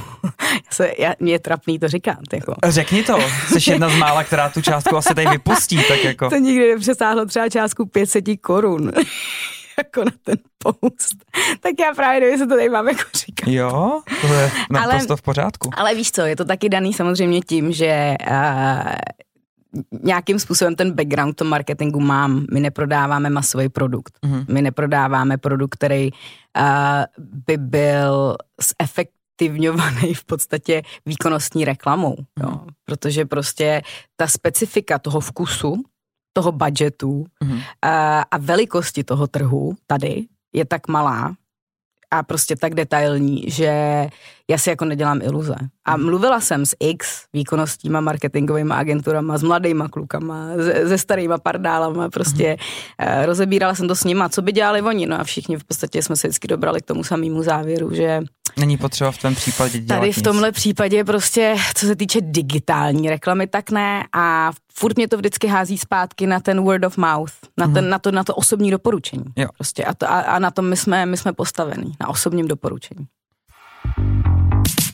Já 0.53 0.71
se, 0.71 0.91
já, 0.99 1.13
mě 1.19 1.31
je 1.31 1.39
trapný 1.39 1.79
to 1.79 1.87
říkat. 1.87 2.17
Jako. 2.33 2.55
Řekni 2.67 3.03
to, 3.03 3.17
jsi 3.47 3.71
jedna 3.71 3.89
z 3.89 3.95
mála, 3.95 4.23
která 4.23 4.49
tu 4.49 4.61
částku 4.61 4.97
asi 4.97 5.15
tady 5.15 5.27
vypustí, 5.27 5.77
tak 5.87 6.03
jako. 6.03 6.29
To 6.29 6.35
nikdy 6.35 6.69
nepřesáhlo 6.69 7.25
třeba 7.25 7.49
částku 7.49 7.85
500 7.85 8.25
korun. 8.41 8.91
jako 9.77 10.03
na 10.03 10.11
ten 10.23 10.37
post. 10.57 11.15
Tak 11.59 11.73
já 11.79 11.93
právě 11.95 12.19
nevím, 12.19 12.33
jestli 12.33 12.47
to 12.47 12.55
tady 12.55 12.69
mám 12.69 12.87
jako 12.87 13.03
říkat. 13.15 13.47
Jo, 13.47 14.01
to 14.21 14.27
je 14.27 14.51
naprosto 14.71 15.11
Ale- 15.13 15.17
v 15.17 15.21
pořádku. 15.21 15.69
Ale 15.77 15.95
víš 15.95 16.11
co, 16.11 16.21
je 16.21 16.35
to 16.35 16.45
taky 16.45 16.69
daný 16.69 16.93
samozřejmě 16.93 17.41
tím, 17.41 17.71
že 17.71 18.15
uh, 18.31 18.91
nějakým 20.03 20.39
způsobem 20.39 20.75
ten 20.75 20.91
background 20.91 21.33
v 21.33 21.35
tom 21.35 21.47
marketingu 21.47 21.99
mám. 21.99 22.45
My 22.53 22.59
neprodáváme 22.59 23.29
masový 23.29 23.69
produkt. 23.69 24.19
Mhm. 24.25 24.45
My 24.49 24.61
neprodáváme 24.61 25.37
produkt, 25.37 25.75
který 25.75 26.09
uh, 26.11 26.17
by 27.17 27.57
byl 27.57 28.35
zefektivňovaný 28.81 30.13
v 30.13 30.25
podstatě 30.25 30.81
výkonnostní 31.05 31.65
reklamou. 31.65 32.15
Jo? 32.43 32.59
Protože 32.85 33.25
prostě 33.25 33.81
ta 34.15 34.27
specifika 34.27 34.99
toho 34.99 35.19
vkusu, 35.19 35.83
toho 36.33 36.51
budgetu 36.51 37.25
Mhm. 37.43 37.59
a, 37.81 38.21
a 38.21 38.37
velikosti 38.37 39.03
toho 39.03 39.27
trhu 39.27 39.75
tady 39.87 40.25
je 40.53 40.65
tak 40.65 40.87
malá 40.87 41.33
a 42.11 42.23
prostě 42.23 42.55
tak 42.55 42.73
detailní, 42.75 43.43
že 43.47 43.65
já 44.49 44.57
si 44.57 44.69
jako 44.69 44.85
nedělám 44.85 45.21
iluze. 45.21 45.55
A 45.85 45.97
mluvila 45.97 46.41
jsem 46.41 46.65
s 46.65 46.75
X 46.79 47.25
výkonnostníma 47.33 48.01
marketingovými 48.01 48.73
agenturama, 48.73 49.37
s 49.37 49.43
mladýma 49.43 49.89
klukama, 49.89 50.47
se, 50.55 50.87
se 50.87 50.97
starýma 50.97 51.37
pardálama, 51.37 52.09
prostě 52.09 52.57
eh, 52.99 53.25
rozebírala 53.25 53.75
jsem 53.75 53.87
to 53.87 53.95
s 53.95 54.03
nima, 54.03 54.29
co 54.29 54.41
by 54.41 54.51
dělali 54.51 54.81
oni, 54.81 55.05
no 55.05 55.19
a 55.19 55.23
všichni 55.23 55.57
v 55.57 55.63
podstatě 55.63 56.01
jsme 56.03 56.15
se 56.15 56.27
vždycky 56.27 56.47
dobrali 56.47 56.81
k 56.81 56.85
tomu 56.85 57.03
samému 57.03 57.43
závěru, 57.43 57.93
že 57.95 58.21
Není 58.57 58.77
potřeba 58.77 59.11
v 59.11 59.17
tom 59.17 59.35
případě 59.35 59.79
dělat 59.79 59.99
Tady 59.99 60.11
v 60.13 60.17
nic. 60.17 60.23
tomhle 60.23 60.51
případě 60.51 61.03
prostě, 61.03 61.55
co 61.75 61.85
se 61.85 61.95
týče 61.95 62.19
digitální 62.21 63.09
reklamy, 63.09 63.47
tak 63.47 63.71
ne 63.71 64.03
a 64.13 64.51
furt 64.73 64.97
mě 64.97 65.07
to 65.07 65.17
vždycky 65.17 65.47
hází 65.47 65.77
zpátky 65.77 66.27
na 66.27 66.39
ten 66.39 66.61
word 66.61 66.85
of 66.85 66.97
mouth, 66.97 67.33
na, 67.57 67.67
ten, 67.67 67.89
na, 67.89 67.99
to, 67.99 68.11
na 68.11 68.23
to 68.23 68.35
osobní 68.35 68.71
doporučení. 68.71 69.23
Jo. 69.35 69.47
Prostě 69.57 69.85
a, 69.85 69.93
to, 69.93 70.11
a, 70.11 70.19
a 70.19 70.39
na 70.39 70.51
tom 70.51 70.69
my 70.69 70.77
jsme, 70.77 71.05
my 71.05 71.17
jsme 71.17 71.33
postavení, 71.33 71.93
na 72.01 72.07
osobním 72.09 72.47
doporučení. 72.47 73.07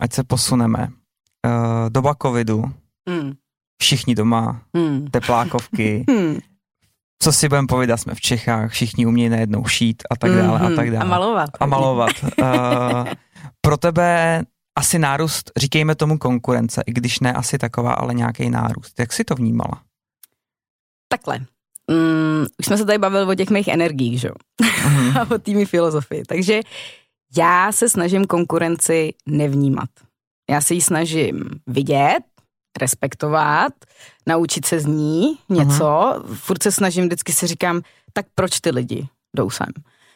ať 0.00 0.12
se 0.12 0.24
posuneme. 0.24 0.88
Uh, 1.46 1.88
doba 1.88 2.14
covidu, 2.22 2.64
Hmm. 3.08 3.32
všichni 3.82 4.14
doma, 4.14 4.62
Hmm. 4.76 5.06
teplákovky, 5.10 6.04
Hmm. 6.10 6.38
co 7.22 7.32
si 7.32 7.48
budeme 7.48 7.66
povídat, 7.66 7.96
jsme 8.00 8.14
v 8.14 8.20
Čechách, 8.20 8.70
všichni 8.72 9.06
umějí 9.06 9.28
najednou 9.28 9.64
šít 9.64 10.02
a 10.10 10.16
tak 10.16 10.30
dále 10.30 10.60
a 10.60 10.64
Mhm. 10.68 10.76
tak 10.76 10.90
dále. 10.90 11.04
A 11.04 11.08
malovat. 11.08 11.50
A 11.60 11.66
malovat. 11.66 12.10
Uh, 12.42 12.48
pro 13.60 13.76
tebe 13.76 14.42
asi 14.78 14.98
nárůst, 14.98 15.50
říkejme 15.56 15.94
tomu 15.94 16.18
konkurence, 16.18 16.82
i 16.86 16.92
když 16.92 17.20
ne 17.20 17.32
asi 17.32 17.58
taková, 17.58 17.92
ale 17.92 18.14
nějaký 18.14 18.50
nárůst. 18.50 19.00
Jak 19.00 19.12
jsi 19.12 19.24
to 19.24 19.34
vnímala? 19.34 19.82
Takhle. 21.08 21.38
Mm, 21.90 22.46
už 22.58 22.66
jsme 22.66 22.78
se 22.78 22.84
tady 22.84 22.98
bavili 22.98 23.24
o 23.26 23.34
těch 23.34 23.50
mých 23.50 23.68
energiích, 23.68 24.20
že 24.20 24.28
jo? 24.28 24.34
Mhm. 24.84 25.16
a 25.18 25.30
o 25.34 25.38
tými 25.38 25.66
filozofii. 25.66 26.22
Takže 26.28 26.60
já 27.36 27.72
se 27.72 27.88
snažím 27.88 28.24
konkurenci 28.24 29.14
nevnímat. 29.26 29.88
Já 30.50 30.60
se 30.60 30.74
ji 30.74 30.80
snažím 30.80 31.44
vidět, 31.66 32.20
respektovat, 32.80 33.72
naučit 34.26 34.64
se 34.66 34.80
z 34.80 34.86
ní 34.86 35.38
něco. 35.48 36.22
Furt 36.34 36.62
se 36.62 36.72
snažím, 36.72 37.04
vždycky 37.04 37.32
si 37.32 37.46
říkám, 37.46 37.80
tak 38.12 38.26
proč 38.34 38.60
ty 38.60 38.70
lidi 38.70 39.08
jdou 39.36 39.50
sem? 39.50 39.66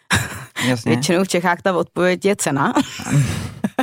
Jasně, 0.67 0.93
Většinou 0.93 1.25
v 1.25 1.29
Čechách 1.29 1.63
ta 1.63 1.77
odpověď 1.77 2.25
je 2.25 2.37
cena, 2.37 2.73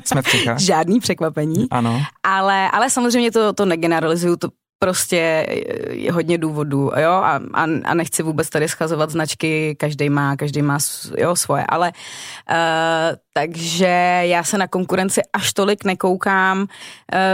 jsme 0.05 0.21
v 0.21 0.27
Čechách. 0.27 0.59
žádný 0.59 1.00
překvapení, 1.00 1.67
Ano. 1.71 2.01
ale, 2.24 2.71
ale 2.71 2.89
samozřejmě 2.89 3.31
to, 3.31 3.53
to 3.53 3.65
negeneralizuju, 3.65 4.36
to 4.36 4.50
prostě 4.79 5.48
je 5.89 6.12
hodně 6.12 6.38
důvodů, 6.38 6.91
jo, 6.98 7.12
a, 7.12 7.41
a, 7.53 7.63
a 7.63 7.93
nechci 7.93 8.24
vůbec 8.24 8.50
tady 8.50 8.67
schazovat 8.67 9.09
značky, 9.09 9.75
každý 9.79 10.09
má, 10.09 10.36
každý 10.36 10.62
má 10.62 10.77
jo, 11.17 11.36
svoje, 11.36 11.65
ale 11.69 11.91
uh, 11.91 13.17
takže 13.33 14.21
já 14.24 14.43
se 14.43 14.57
na 14.57 14.67
konkurenci 14.67 15.21
až 15.33 15.53
tolik 15.53 15.83
nekoukám, 15.83 16.59
uh, 16.62 16.67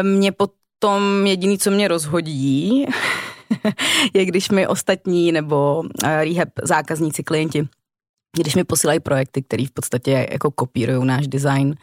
mě 0.07 0.31
potom 0.31 1.25
jediný, 1.25 1.57
co 1.57 1.71
mě 1.71 1.87
rozhodí, 1.87 2.85
je 4.13 4.25
když 4.25 4.49
mi 4.49 4.67
ostatní 4.67 5.31
nebo 5.31 5.79
uh, 5.79 5.89
rehab 6.03 6.49
zákazníci, 6.63 7.23
klienti, 7.23 7.67
když 8.37 8.55
mi 8.55 8.63
posílají 8.63 8.99
projekty, 8.99 9.41
které 9.41 9.65
v 9.65 9.71
podstatě 9.71 10.27
jako 10.31 10.51
kopírují 10.51 11.07
náš 11.07 11.27
design, 11.27 11.75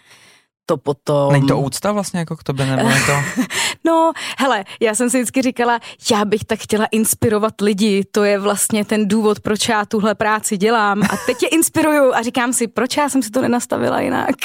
to 0.67 0.77
potom... 0.77 1.33
Není 1.33 1.47
to 1.47 1.59
úcta 1.59 1.93
vlastně 1.93 2.21
jako 2.21 2.37
k 2.37 2.43
tobě, 2.43 2.67
nebo 2.67 2.89
je 2.89 3.01
to... 3.07 3.13
No, 3.85 4.13
hele, 4.39 4.65
já 4.81 4.95
jsem 4.95 5.11
si 5.11 5.19
vždycky 5.19 5.43
říkala, 5.43 5.81
já 6.13 6.25
bych 6.25 6.45
tak 6.45 6.59
chtěla 6.59 6.87
inspirovat 6.91 7.61
lidi, 7.61 8.05
to 8.11 8.25
je 8.25 8.39
vlastně 8.39 8.85
ten 8.85 9.09
důvod, 9.09 9.41
proč 9.41 9.69
já 9.69 9.85
tuhle 9.85 10.15
práci 10.15 10.57
dělám 10.57 11.03
a 11.03 11.17
teď 11.27 11.43
je 11.43 11.49
inspiruju 11.49 12.15
a 12.15 12.23
říkám 12.23 12.53
si, 12.53 12.69
proč 12.69 12.97
já 12.97 13.09
jsem 13.09 13.23
si 13.23 13.31
to 13.31 13.43
nenastavila 13.43 14.01
jinak. 14.01 14.37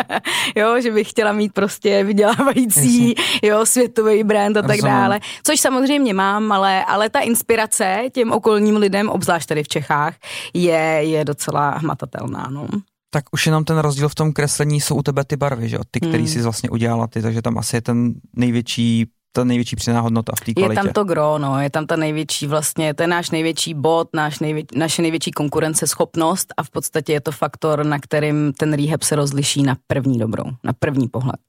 jo, 0.56 0.80
že 0.80 0.90
bych 0.90 1.10
chtěla 1.10 1.32
mít 1.32 1.52
prostě 1.52 2.04
vydělávající, 2.04 3.14
jo, 3.42 3.66
světový 3.66 4.24
brand 4.24 4.56
a 4.56 4.62
tak 4.62 4.70
Rozumím. 4.70 4.94
dále, 4.94 5.20
což 5.44 5.60
samozřejmě 5.60 6.14
mám, 6.14 6.52
ale, 6.52 6.84
ale 6.84 7.10
ta 7.10 7.20
inspirace 7.20 8.02
těm 8.12 8.32
okolním 8.32 8.76
lidem, 8.76 9.08
obzvlášť 9.08 9.48
tady 9.48 9.62
v 9.62 9.68
Čechách, 9.68 10.14
je, 10.54 10.98
je 11.00 11.24
docela 11.24 11.70
hmatatelná, 11.70 12.48
no. 12.50 12.68
Tak 13.14 13.24
už 13.32 13.46
jenom 13.46 13.64
ten 13.64 13.78
rozdíl 13.78 14.08
v 14.08 14.14
tom 14.14 14.32
kreslení 14.32 14.80
jsou 14.80 14.94
u 14.96 15.02
tebe 15.02 15.24
ty 15.24 15.36
barvy, 15.36 15.68
že 15.68 15.76
jo? 15.76 15.82
Ty, 15.90 16.00
který 16.00 16.18
Hmm. 16.22 16.26
jsi 16.28 16.42
vlastně 16.42 16.70
udělala 16.70 17.06
ty, 17.06 17.22
takže 17.22 17.42
tam 17.42 17.58
asi 17.58 17.76
je 17.76 17.80
ten 17.80 18.14
největší, 18.36 19.06
ta 19.32 19.44
největší 19.44 19.76
přidaná 19.76 20.00
hodnota 20.00 20.32
v 20.36 20.40
té 20.40 20.50
Je 20.50 20.54
kvalitě. 20.54 20.82
tam 20.82 20.92
to 20.92 21.04
gro, 21.04 21.38
no, 21.38 21.60
je 21.60 21.70
tam 21.70 21.86
ta 21.86 21.96
největší 21.96 22.46
vlastně, 22.46 22.94
to 22.94 23.02
je 23.02 23.06
náš 23.06 23.30
největší 23.30 23.74
bod, 23.74 24.08
náš 24.14 24.38
nejvě, 24.40 24.64
naše 24.76 25.02
největší 25.02 25.30
konkurenceschopnost 25.30 26.54
a 26.56 26.62
v 26.62 26.70
podstatě 26.70 27.12
je 27.12 27.20
to 27.20 27.32
faktor, 27.32 27.84
na 27.86 27.98
kterým 27.98 28.52
ten 28.58 28.72
rehab 28.72 29.02
se 29.02 29.16
rozliší 29.16 29.62
na 29.62 29.76
první 29.86 30.18
dobrou, 30.18 30.44
na 30.64 30.72
první 30.72 31.08
pohled. 31.08 31.40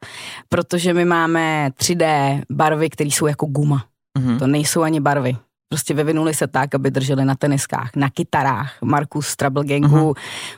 Protože 0.50 0.94
my 0.94 1.06
máme 1.06 1.70
3D 1.80 2.42
barvy, 2.52 2.90
které 2.90 3.08
jsou 3.10 3.28
jako 3.28 3.46
guma. 3.46 3.86
Mhm. 4.18 4.40
To 4.40 4.48
nejsou 4.48 4.82
ani 4.82 5.00
barvy. 5.00 5.36
Prostě 5.70 5.94
vyvinuli 5.94 6.34
se 6.34 6.48
tak, 6.48 6.76
aby 6.76 6.92
drželi 6.92 7.26
na 7.26 7.36
teniskách, 7.36 7.90
na 7.96 8.10
kytarách. 8.10 8.74
Markus 8.82 9.28
z 9.28 9.36
Trouble 9.36 9.64
Gangu 9.66 9.88
Mhm. 9.98 10.14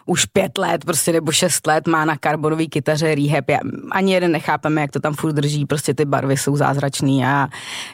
už 0.05 0.25
pět 0.25 0.57
let, 0.57 0.85
prostě 0.85 1.11
nebo 1.11 1.31
šest 1.31 1.67
let 1.67 1.87
má 1.87 2.05
na 2.05 2.17
karbonové 2.17 2.65
kytaře 2.65 3.15
rehab. 3.15 3.49
Já, 3.49 3.59
ani 3.91 4.13
jeden 4.13 4.31
nechápeme, 4.31 4.81
jak 4.81 4.91
to 4.91 4.99
tam 4.99 5.13
furt 5.13 5.31
drží, 5.33 5.65
prostě 5.65 5.93
ty 5.93 6.05
barvy 6.05 6.37
jsou 6.37 6.55
zázračný 6.55 7.25
a 7.25 7.47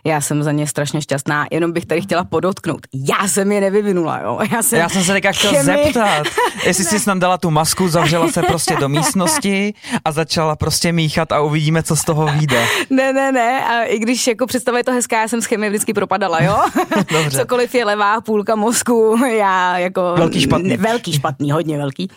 já 0.06 0.22
jsem 0.22 0.44
za 0.44 0.52
ně 0.52 0.68
strašně 0.68 1.02
šťastná. 1.02 1.46
Jenom 1.52 1.72
bych 1.72 1.86
tady 1.86 2.02
chtěla 2.02 2.24
podotknout, 2.24 2.82
já 2.94 3.28
jsem 3.28 3.52
je 3.52 3.62
nevyvinula, 3.62 4.20
jo. 4.20 4.40
Já 4.52 4.64
jsem, 4.64 4.80
Já 4.80 4.90
jsem 4.90 5.04
se 5.04 5.12
teďka 5.14 5.32
chtěl 5.32 5.52
chemii- 5.52 5.84
zeptat, 5.84 6.28
jestli 6.66 6.84
jsi 6.84 7.00
snad 7.00 7.18
dala 7.18 7.38
tu 7.38 7.52
masku, 7.52 7.88
zavřela 7.90 8.28
se 8.32 8.42
prostě 8.42 8.76
do 8.76 8.90
místnosti 8.90 9.74
a 10.06 10.12
začala 10.12 10.56
prostě 10.56 10.92
míchat 10.92 11.32
a 11.32 11.42
uvidíme, 11.42 11.84
co 11.84 11.96
z 11.96 12.04
toho 12.04 12.28
vyjde. 12.28 12.66
Ne, 12.90 13.14
ne, 13.14 13.32
ne, 13.32 13.66
a 13.66 13.84
i 13.84 14.00
když 14.00 14.28
jako 14.28 14.48
představa 14.48 14.78
je 14.78 14.84
to 14.84 14.92
hezká, 14.92 15.22
já 15.22 15.28
jsem 15.28 15.42
z 15.42 15.46
chemie 15.46 15.70
vždycky 15.70 15.94
propadala, 15.94 16.44
jo? 16.44 16.58
Dobře. 17.12 17.38
Cokoliv 17.40 17.76
je 17.76 17.86
levá 17.86 18.22
půlka 18.22 18.56
mozku, 18.56 19.18
já 19.38 19.78
jako... 19.78 20.14
Velký 20.18 20.42
špatný. 20.42 20.78
Velký 20.78 21.14
špatný, 21.14 21.52
hodně 21.52 21.78
velký. 21.78 22.08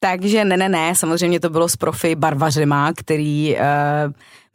Takže 0.00 0.44
ne, 0.44 0.56
ne, 0.56 0.68
ne, 0.68 0.94
samozřejmě 0.94 1.40
to 1.40 1.50
bylo 1.50 1.68
z 1.68 1.76
profi 1.76 2.14
barvařema, 2.14 2.92
který 2.96 3.56
uh, 3.56 3.60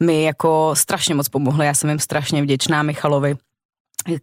mi 0.06 0.22
jako 0.22 0.70
strašně 0.74 1.14
moc 1.14 1.28
pomohli, 1.28 1.66
já 1.66 1.74
jsem 1.74 1.90
jim 1.90 1.98
strašně 1.98 2.42
vděčná 2.42 2.82
Michalovi, 2.82 3.36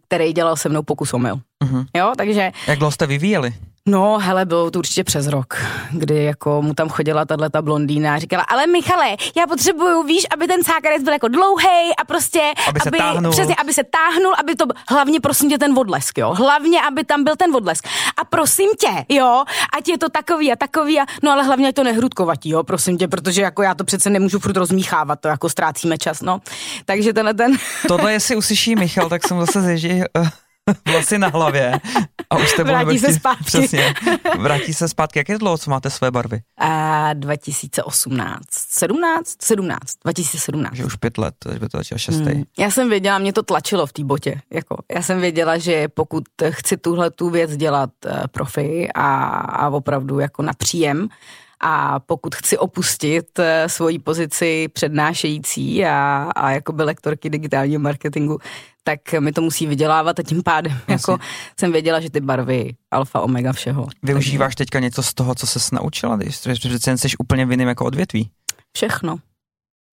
který 0.06 0.32
dělal 0.32 0.56
se 0.56 0.68
mnou 0.68 0.82
pokus 0.82 1.14
omyl. 1.14 1.40
Mhm. 1.64 1.84
Jo, 1.96 2.12
takže 2.16 2.52
Jak 2.66 2.78
dlouho 2.78 2.92
jste 2.92 3.06
vyvíjeli? 3.06 3.54
No, 3.88 4.18
hele, 4.18 4.44
bylo 4.44 4.70
to 4.70 4.78
určitě 4.78 5.04
přes 5.04 5.26
rok, 5.26 5.56
kdy 5.90 6.24
jako 6.24 6.62
mu 6.62 6.74
tam 6.74 6.88
chodila 6.88 7.24
tahle 7.24 7.50
ta 7.50 7.62
blondýna 7.62 8.14
a 8.14 8.18
říkala, 8.18 8.42
ale 8.42 8.66
Michale, 8.66 9.16
já 9.36 9.46
potřebuju, 9.46 10.02
víš, 10.02 10.26
aby 10.32 10.46
ten 10.46 10.64
cákarec 10.64 11.02
byl 11.02 11.12
jako 11.12 11.28
dlouhý 11.28 11.96
a 11.98 12.04
prostě, 12.06 12.40
aby 12.68 12.80
se 12.80 12.90
táhnul. 12.90 13.32
Přesně, 13.32 13.54
aby 13.56 13.74
se 13.74 13.82
táhnul, 13.84 14.34
aby 14.38 14.54
to, 14.54 14.64
hlavně 14.88 15.20
prosím 15.20 15.50
tě 15.50 15.58
ten 15.58 15.78
odlesk, 15.78 16.18
jo, 16.18 16.34
hlavně, 16.34 16.82
aby 16.82 17.04
tam 17.04 17.24
byl 17.24 17.36
ten 17.36 17.56
odlesk. 17.56 17.86
A 18.20 18.24
prosím 18.24 18.70
tě, 18.80 19.14
jo, 19.14 19.44
ať 19.76 19.88
je 19.88 19.98
to 19.98 20.08
takový 20.08 20.52
a 20.52 20.56
takový 20.56 21.00
a, 21.00 21.06
no 21.22 21.32
ale 21.32 21.42
hlavně 21.42 21.66
je 21.66 21.72
to 21.72 21.84
nehrudkovatý, 21.84 22.50
jo, 22.50 22.62
prosím 22.62 22.98
tě, 22.98 23.08
protože 23.08 23.42
jako 23.42 23.62
já 23.62 23.74
to 23.74 23.84
přece 23.84 24.10
nemůžu 24.10 24.38
furt 24.38 24.56
rozmíchávat, 24.56 25.20
to 25.20 25.28
jako 25.28 25.48
ztrácíme 25.48 25.98
čas, 25.98 26.20
no. 26.22 26.40
Takže 26.84 27.12
tenhle 27.12 27.34
ten... 27.34 27.56
Tohle, 27.88 28.12
jestli 28.12 28.36
uslyší 28.36 28.76
Michal, 28.76 29.08
tak 29.08 29.28
jsem 29.28 29.40
zase 29.40 29.62
zježí 29.62 30.02
vlasy 30.88 31.18
na 31.18 31.28
hlavě 31.28 31.80
a 32.30 32.36
už 32.36 32.52
tebou 32.52 32.68
Vrátí 32.68 32.98
se 32.98 33.12
zpátky. 33.12 33.44
Přesně, 33.44 33.94
vrátí 34.38 34.74
se 34.74 34.88
zpátky. 34.88 35.18
Jak 35.18 35.28
je 35.28 35.38
dlouho, 35.38 35.58
co 35.58 35.70
máte 35.70 35.90
své 35.90 36.10
barvy? 36.10 36.40
A 36.58 37.12
2018, 37.12 38.40
17, 38.50 39.42
17, 39.42 39.80
2017. 40.04 40.74
Že 40.74 40.84
už 40.84 40.96
pět 40.96 41.18
let, 41.18 41.34
že 41.52 41.58
by 41.58 41.68
to 41.68 41.78
začal 41.78 41.98
šestý. 41.98 42.30
Hmm. 42.30 42.44
Já 42.58 42.70
jsem 42.70 42.88
věděla, 42.88 43.18
mě 43.18 43.32
to 43.32 43.42
tlačilo 43.42 43.86
v 43.86 43.92
té 43.92 44.04
botě. 44.04 44.40
Jako, 44.52 44.76
já 44.94 45.02
jsem 45.02 45.20
věděla, 45.20 45.58
že 45.58 45.88
pokud 45.88 46.24
chci 46.50 46.76
tuhle 46.76 47.10
tu 47.10 47.30
věc 47.30 47.56
dělat 47.56 47.90
uh, 48.06 48.12
profi 48.30 48.88
a, 48.94 49.26
a 49.36 49.68
opravdu 49.68 50.18
jako 50.18 50.42
na 50.42 50.52
příjem, 50.52 51.08
a 51.66 52.00
pokud 52.00 52.34
chci 52.34 52.58
opustit 52.58 53.38
uh, 53.38 53.44
svoji 53.66 53.98
pozici 53.98 54.68
přednášející 54.68 55.84
a, 55.84 56.30
a 56.36 56.50
jako 56.50 56.72
by 56.72 56.82
lektorky 56.82 57.30
digitálního 57.30 57.80
marketingu, 57.80 58.38
tak 58.82 59.12
mi 59.12 59.32
to 59.32 59.40
musí 59.40 59.66
vydělávat 59.66 60.18
a 60.18 60.22
tím 60.22 60.42
pádem 60.42 60.72
Jasně. 60.72 60.92
jako 60.92 61.18
jsem 61.60 61.72
věděla, 61.72 62.00
že 62.00 62.10
ty 62.10 62.20
barvy 62.20 62.74
alfa, 62.90 63.20
omega 63.20 63.52
všeho. 63.52 63.86
Využíváš 64.02 64.54
teďka 64.54 64.80
něco 64.80 65.02
z 65.02 65.14
toho, 65.14 65.34
co 65.34 65.46
ses 65.46 65.70
naučila, 65.70 66.16
když 66.16 66.38
přece 66.38 66.90
jen 66.90 66.98
jsi 66.98 67.08
úplně 67.18 67.46
v 67.46 67.50
jiném 67.50 67.68
jako 67.68 67.84
odvětví? 67.84 68.30
Všechno. 68.76 69.16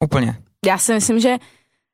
Úplně. 0.04 0.38
Já 0.66 0.78
si 0.78 0.94
myslím, 0.94 1.20
že 1.20 1.36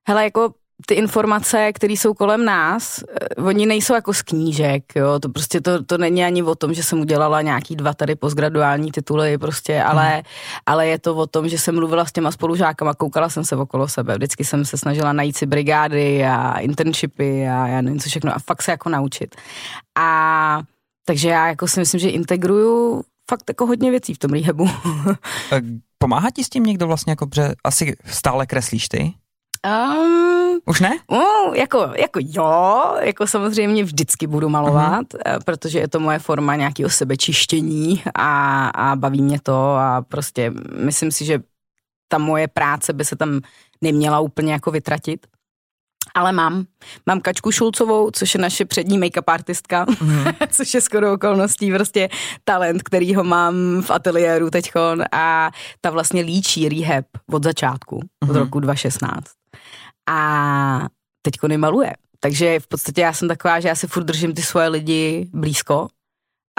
hele, 0.07 0.23
jako 0.23 0.53
ty 0.85 0.93
informace, 0.93 1.73
které 1.73 1.93
jsou 1.93 2.13
kolem 2.13 2.45
nás, 2.45 3.03
eh, 3.21 3.41
oni 3.41 3.65
nejsou 3.65 3.93
jako 3.93 4.13
z 4.13 4.21
knížek, 4.21 4.95
jo, 4.95 5.19
to 5.19 5.29
prostě 5.29 5.61
to, 5.61 5.83
to 5.83 5.97
není 5.97 6.23
ani 6.23 6.43
o 6.43 6.55
tom, 6.55 6.73
že 6.73 6.83
jsem 6.83 6.99
udělala 6.99 7.41
nějaký 7.41 7.75
dva 7.75 7.93
tady 7.93 8.15
postgraduální 8.15 8.91
tituly 8.91 9.37
prostě, 9.37 9.83
ale, 9.83 10.13
hmm. 10.13 10.21
ale 10.65 10.87
je 10.87 10.99
to 10.99 11.15
o 11.15 11.27
tom, 11.27 11.49
že 11.49 11.57
jsem 11.57 11.75
mluvila 11.75 12.05
s 12.05 12.11
těma 12.11 12.31
spolužákama, 12.31 12.93
koukala 12.93 13.29
jsem 13.29 13.45
se 13.45 13.55
okolo 13.55 13.87
sebe, 13.87 14.15
vždycky 14.15 14.45
jsem 14.45 14.65
se 14.65 14.77
snažila 14.77 15.13
najít 15.13 15.37
si 15.37 15.45
brigády 15.45 16.25
a 16.25 16.59
internshipy 16.59 17.47
a 17.47 17.67
já 17.67 17.81
nevím 17.81 17.99
co 17.99 18.09
všechno 18.09 18.35
a 18.35 18.39
fakt 18.39 18.61
se 18.61 18.71
jako 18.71 18.89
naučit. 18.89 19.35
A 19.99 20.61
takže 21.05 21.29
já 21.29 21.47
jako 21.47 21.67
si 21.67 21.79
myslím, 21.79 21.99
že 21.99 22.09
integruju 22.09 23.03
fakt 23.29 23.43
jako 23.47 23.65
hodně 23.65 23.91
věcí 23.91 24.13
v 24.13 24.17
tom 24.17 24.31
rehabu. 24.31 24.69
Pomáhá 25.97 26.31
ti 26.31 26.43
s 26.43 26.49
tím 26.49 26.63
někdo 26.63 26.87
vlastně, 26.87 27.11
jako, 27.11 27.27
že 27.35 27.51
asi 27.63 27.95
stále 28.05 28.45
kreslíš 28.45 28.87
ty? 28.87 29.13
Um, 29.65 30.59
Už 30.65 30.79
ne? 30.79 30.99
Uh, 31.11 31.55
jako, 31.55 31.91
jako 31.95 32.19
jo, 32.23 32.83
jako 32.99 33.27
samozřejmě 33.27 33.83
vždycky 33.83 34.27
budu 34.27 34.49
malovat, 34.49 35.05
uh-huh. 35.13 35.39
protože 35.45 35.79
je 35.79 35.87
to 35.87 35.99
moje 35.99 36.19
forma 36.19 36.55
nějakého 36.55 36.89
sebečištění 36.89 38.03
a, 38.15 38.67
a 38.67 38.95
baví 38.95 39.21
mě 39.21 39.39
to 39.43 39.75
a 39.75 40.05
prostě 40.07 40.53
myslím 40.75 41.11
si, 41.11 41.25
že 41.25 41.39
ta 42.07 42.17
moje 42.17 42.47
práce 42.47 42.93
by 42.93 43.05
se 43.05 43.15
tam 43.15 43.41
neměla 43.81 44.19
úplně 44.19 44.53
jako 44.53 44.71
vytratit. 44.71 45.27
Ale 46.15 46.31
mám. 46.31 46.65
Mám 47.05 47.21
Kačku 47.21 47.51
Šulcovou, 47.51 48.11
což 48.11 48.33
je 48.33 48.41
naše 48.41 48.65
přední 48.65 48.99
make-up 48.99 49.23
artistka, 49.27 49.85
mm. 50.01 50.25
což 50.49 50.73
je 50.73 50.81
skoro 50.81 51.13
okolností 51.13 51.71
prostě 51.71 52.09
talent, 52.43 52.83
který 52.83 53.15
ho 53.15 53.23
mám 53.23 53.81
v 53.81 53.91
ateliéru 53.91 54.49
teďkon 54.49 55.03
a 55.11 55.51
ta 55.81 55.89
vlastně 55.89 56.21
líčí 56.21 56.69
rehab 56.69 57.05
od 57.31 57.43
začátku, 57.43 57.95
mm. 57.95 58.29
od 58.29 58.33
mhm. 58.33 58.43
roku 58.43 58.59
2016 58.59 59.37
a 60.09 60.87
teďko 61.21 61.47
nemaluje. 61.47 61.93
Takže 62.19 62.59
v 62.59 62.67
podstatě 62.67 63.01
já 63.01 63.13
jsem 63.13 63.27
taková, 63.27 63.59
že 63.59 63.67
já 63.67 63.75
si 63.75 63.87
furt 63.87 64.03
držím 64.03 64.33
ty 64.33 64.41
svoje 64.41 64.67
lidi 64.67 65.29
blízko 65.33 65.87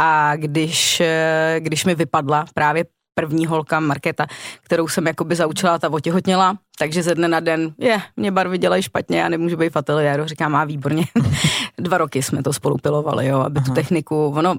a 0.00 0.36
když, 0.36 1.00
eh, 1.00 1.56
když 1.60 1.84
mi 1.84 1.94
vypadla 1.94 2.44
právě 2.54 2.84
první 3.14 3.46
holka 3.46 3.80
Marketa, 3.80 4.26
kterou 4.62 4.88
jsem 4.88 5.06
jakoby 5.06 5.36
zaučila, 5.36 5.78
ta 5.78 5.90
otěhotněla, 5.92 6.58
takže 6.78 7.02
ze 7.02 7.14
dne 7.14 7.28
na 7.28 7.40
den, 7.40 7.72
je, 7.78 8.00
mě 8.16 8.32
barvy 8.32 8.58
dělají 8.58 8.82
špatně, 8.82 9.20
já 9.20 9.28
nemůžu 9.28 9.56
být 9.56 9.72
v 9.72 9.76
ateliéru, 9.76 10.26
říkám, 10.26 10.52
má 10.52 10.64
výborně. 10.64 11.04
Dva 11.78 11.98
roky 11.98 12.22
jsme 12.22 12.42
to 12.42 12.52
spolu 12.52 12.76
pilovali, 12.76 13.26
jo, 13.26 13.38
aby 13.38 13.58
Aha. 13.58 13.66
tu 13.66 13.74
techniku, 13.74 14.26
ono, 14.36 14.56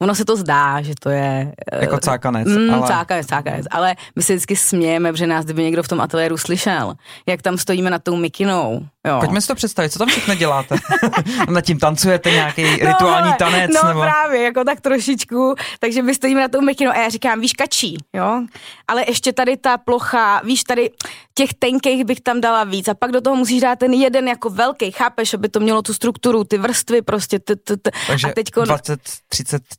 ono 0.00 0.14
se 0.14 0.24
to 0.24 0.36
zdá, 0.36 0.82
že 0.82 0.94
to 1.00 1.10
je... 1.10 1.52
Jako 1.72 1.96
eh, 1.96 2.00
cákanec. 2.00 2.48
Mm, 2.48 2.74
ale... 2.74 2.86
Cákanec, 2.86 3.26
cákanec, 3.26 3.66
ale 3.70 3.94
my 4.16 4.22
se 4.22 4.32
vždycky 4.32 4.56
smějeme, 4.56 5.12
protože 5.12 5.26
nás 5.26 5.44
kdyby 5.44 5.62
někdo 5.62 5.82
v 5.82 5.88
tom 5.88 6.00
ateliéru 6.00 6.38
slyšel, 6.38 6.94
jak 7.26 7.42
tam 7.42 7.58
stojíme 7.58 7.90
nad 7.90 8.02
tou 8.02 8.16
mikinou. 8.16 8.86
Jo. 9.06 9.16
Pojďme 9.20 9.40
si 9.40 9.48
to 9.48 9.54
představit, 9.54 9.90
co 9.90 9.98
tam 9.98 10.08
všechno 10.08 10.34
děláte? 10.34 10.76
nad 11.50 11.60
tím 11.60 11.78
tancujete 11.78 12.30
nějaký 12.30 12.62
no, 12.62 12.88
rituální 12.88 13.32
tanec? 13.38 13.70
No 13.82 13.88
nebo... 13.88 14.00
právě, 14.00 14.42
jako 14.42 14.64
tak 14.64 14.80
trošičku, 14.80 15.54
takže 15.80 16.02
my 16.02 16.14
stojíme 16.14 16.40
nad 16.40 16.50
tou 16.50 16.60
mikinou 16.60 16.90
a 16.90 16.96
já 16.96 17.08
říkám, 17.08 17.40
víš 17.40 17.52
kačí, 17.52 17.96
jo, 18.14 18.42
ale 18.88 19.04
ještě 19.08 19.32
tady 19.32 19.56
ta 19.56 19.78
plocha, 19.78 20.40
víš 20.44 20.64
tady 20.64 20.90
těch 21.34 21.54
tenkých 21.58 22.04
bych 22.04 22.20
tam 22.20 22.40
dala 22.40 22.64
víc 22.64 22.88
a 22.88 22.94
pak 22.94 23.12
do 23.12 23.20
toho 23.20 23.36
musíš 23.36 23.60
dát 23.60 23.78
ten 23.78 23.92
jeden 23.92 24.28
jako 24.28 24.50
velký, 24.50 24.90
chápeš, 24.90 25.34
aby 25.34 25.48
to 25.48 25.60
mělo 25.60 25.82
tu 25.82 25.94
strukturu, 25.94 26.44
ty 26.44 26.58
vrstvy 26.58 27.02
prostě. 27.02 27.38
T, 27.38 27.56
t, 27.56 27.76
t. 27.76 27.90
Takže 28.06 28.26
a 28.26 28.32
teďko... 28.32 28.62
20-30 28.62 28.98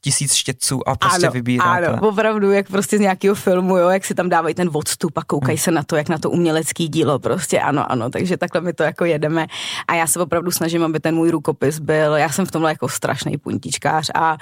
tisíc 0.02 0.34
štětců 0.34 0.89
a 0.89 0.96
prostě 0.96 1.28
ano, 1.28 1.34
vybíráte. 1.34 1.88
Ano, 1.88 2.08
opravdu, 2.08 2.52
jak 2.52 2.68
prostě 2.68 2.98
z 2.98 3.02
nějakého 3.02 3.36
filmu, 3.36 3.78
jo, 3.78 3.89
jak 3.89 4.06
si 4.06 4.15
tam 4.15 4.30
dávají 4.30 4.56
ten 4.56 4.70
odstup 4.74 5.18
a 5.18 5.24
koukají 5.24 5.58
hmm. 5.58 5.63
se 5.63 5.72
na 5.72 5.84
to, 5.84 5.96
jak 5.96 6.10
na 6.10 6.18
to 6.18 6.30
umělecký 6.30 6.88
dílo, 6.88 7.20
prostě 7.20 7.60
ano, 7.60 7.92
ano, 7.92 8.10
takže 8.10 8.38
takhle 8.38 8.62
mi 8.62 8.74
to 8.74 8.84
jako 8.84 9.06
jedeme 9.06 9.48
a 9.88 9.96
já 9.96 10.08
se 10.08 10.20
opravdu 10.20 10.52
snažím, 10.52 10.84
aby 10.84 11.00
ten 11.00 11.15
můj 11.15 11.32
rukopis 11.32 11.80
byl, 11.80 12.15
já 12.15 12.30
jsem 12.30 12.46
v 12.46 12.52
tomhle 12.52 12.72
jako 12.72 12.89
strašný 12.89 13.38
puntičkář 13.38 14.10
a 14.15 14.38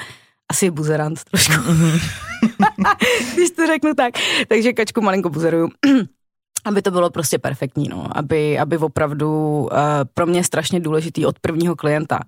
asi 0.50 0.72
buzerant 0.72 1.24
trošku. 1.24 1.54
Když 3.34 3.52
to 3.52 3.68
řeknu 3.68 3.94
tak. 3.94 4.14
Takže 4.48 4.74
kačku 4.74 5.02
malinko 5.02 5.30
buzeruju 5.30 5.70
aby 6.68 6.82
to 6.82 6.92
bylo 6.92 7.10
prostě 7.10 7.40
perfektní, 7.40 7.88
no. 7.90 8.18
aby, 8.18 8.60
aby 8.60 8.78
opravdu 8.78 9.62
uh, 9.62 9.68
pro 10.14 10.26
mě 10.26 10.44
strašně 10.44 10.80
důležitý 10.80 11.26
od 11.26 11.40
prvního 11.40 11.76
klienta, 11.76 12.20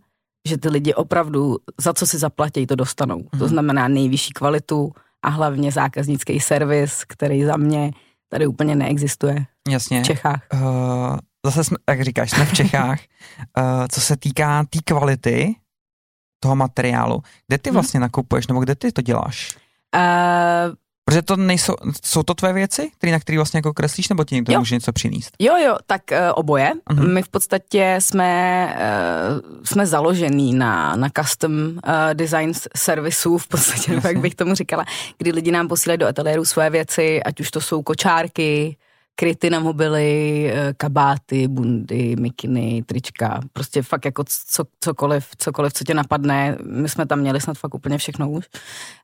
že 0.47 0.57
ty 0.57 0.69
lidi 0.69 0.93
opravdu 0.93 1.57
za 1.79 1.93
co 1.93 2.07
si 2.07 2.17
zaplatí, 2.17 2.67
to 2.67 2.75
dostanou. 2.75 3.17
Mm. 3.17 3.29
To 3.29 3.37
mhm. 3.37 3.47
znamená 3.47 3.87
nejvyšší 3.87 4.33
kvalitu 4.33 4.91
a 5.21 5.29
hlavně 5.29 5.71
zákaznický 5.71 6.39
servis, 6.39 7.03
který 7.07 7.43
za 7.43 7.57
mě 7.57 7.91
tady 8.29 8.47
úplně 8.47 8.75
neexistuje 8.75 9.45
Jasně. 9.69 10.01
v 10.01 10.05
Čechách. 10.05 10.41
Uh, 10.53 11.17
zase 11.45 11.63
jsme, 11.63 11.77
jak 11.89 12.01
říkáš, 12.01 12.31
jsme 12.31 12.45
v 12.45 12.53
Čechách. 12.53 12.99
uh, 13.57 13.63
co 13.91 14.01
se 14.01 14.17
týká 14.17 14.63
té 14.63 14.67
tý 14.69 14.81
kvality 14.81 15.55
toho 16.39 16.55
materiálu, 16.55 17.23
kde 17.47 17.57
ty 17.57 17.69
mhm. 17.69 17.73
vlastně 17.73 17.97
hmm. 17.97 18.01
nakupuješ, 18.01 18.47
nebo 18.47 18.59
kde 18.59 18.75
ty 18.75 18.91
to 18.91 19.01
děláš? 19.01 19.57
Uh, 19.95 20.75
Protože 21.09 21.21
to 21.21 21.35
nejsou, 21.35 21.73
jsou 22.03 22.23
to 22.23 22.33
tvé 22.33 22.53
věci, 22.53 22.91
který, 22.97 23.11
na 23.11 23.19
který 23.19 23.37
vlastně 23.37 23.57
jako 23.57 23.73
kreslíš, 23.73 24.09
nebo 24.09 24.23
ti 24.23 24.35
někdo 24.35 24.53
jo. 24.53 24.59
může 24.59 24.75
něco 24.75 24.93
přinést? 24.93 25.31
Jo, 25.39 25.57
jo, 25.57 25.77
tak 25.87 26.01
uh, 26.11 26.17
oboje. 26.35 26.71
Uh-huh. 26.89 27.13
My 27.13 27.23
v 27.23 27.29
podstatě 27.29 27.95
jsme, 27.99 28.75
uh, 28.75 29.61
jsme 29.63 29.85
založený 29.85 30.53
na, 30.53 30.95
na 30.95 31.09
custom 31.17 31.51
uh, 31.53 31.79
design 32.13 32.53
servisů, 32.75 33.37
v 33.37 33.47
podstatě, 33.47 34.01
jak 34.03 34.17
bych 34.17 34.35
tomu 34.35 34.55
říkala, 34.55 34.85
kdy 35.17 35.31
lidi 35.31 35.51
nám 35.51 35.67
posílají 35.67 35.97
do 35.97 36.07
ateliéru 36.07 36.45
své 36.45 36.69
věci, 36.69 37.23
ať 37.23 37.39
už 37.39 37.51
to 37.51 37.61
jsou 37.61 37.83
kočárky, 37.83 38.75
kryty 39.19 39.49
na 39.49 39.59
mobily, 39.59 40.53
kabáty, 40.77 41.47
bundy, 41.47 42.15
mikiny, 42.19 42.83
trička, 42.85 43.39
prostě 43.53 43.81
fakt 43.81 44.05
jako 44.05 44.23
co, 44.27 44.63
cokoliv, 44.79 45.27
cokoliv, 45.37 45.73
co 45.73 45.83
tě 45.83 45.93
napadne. 45.93 46.57
My 46.63 46.89
jsme 46.89 47.05
tam 47.05 47.19
měli 47.19 47.41
snad 47.41 47.57
fakt 47.57 47.75
úplně 47.75 47.97
všechno 47.97 48.29
už. 48.29 48.45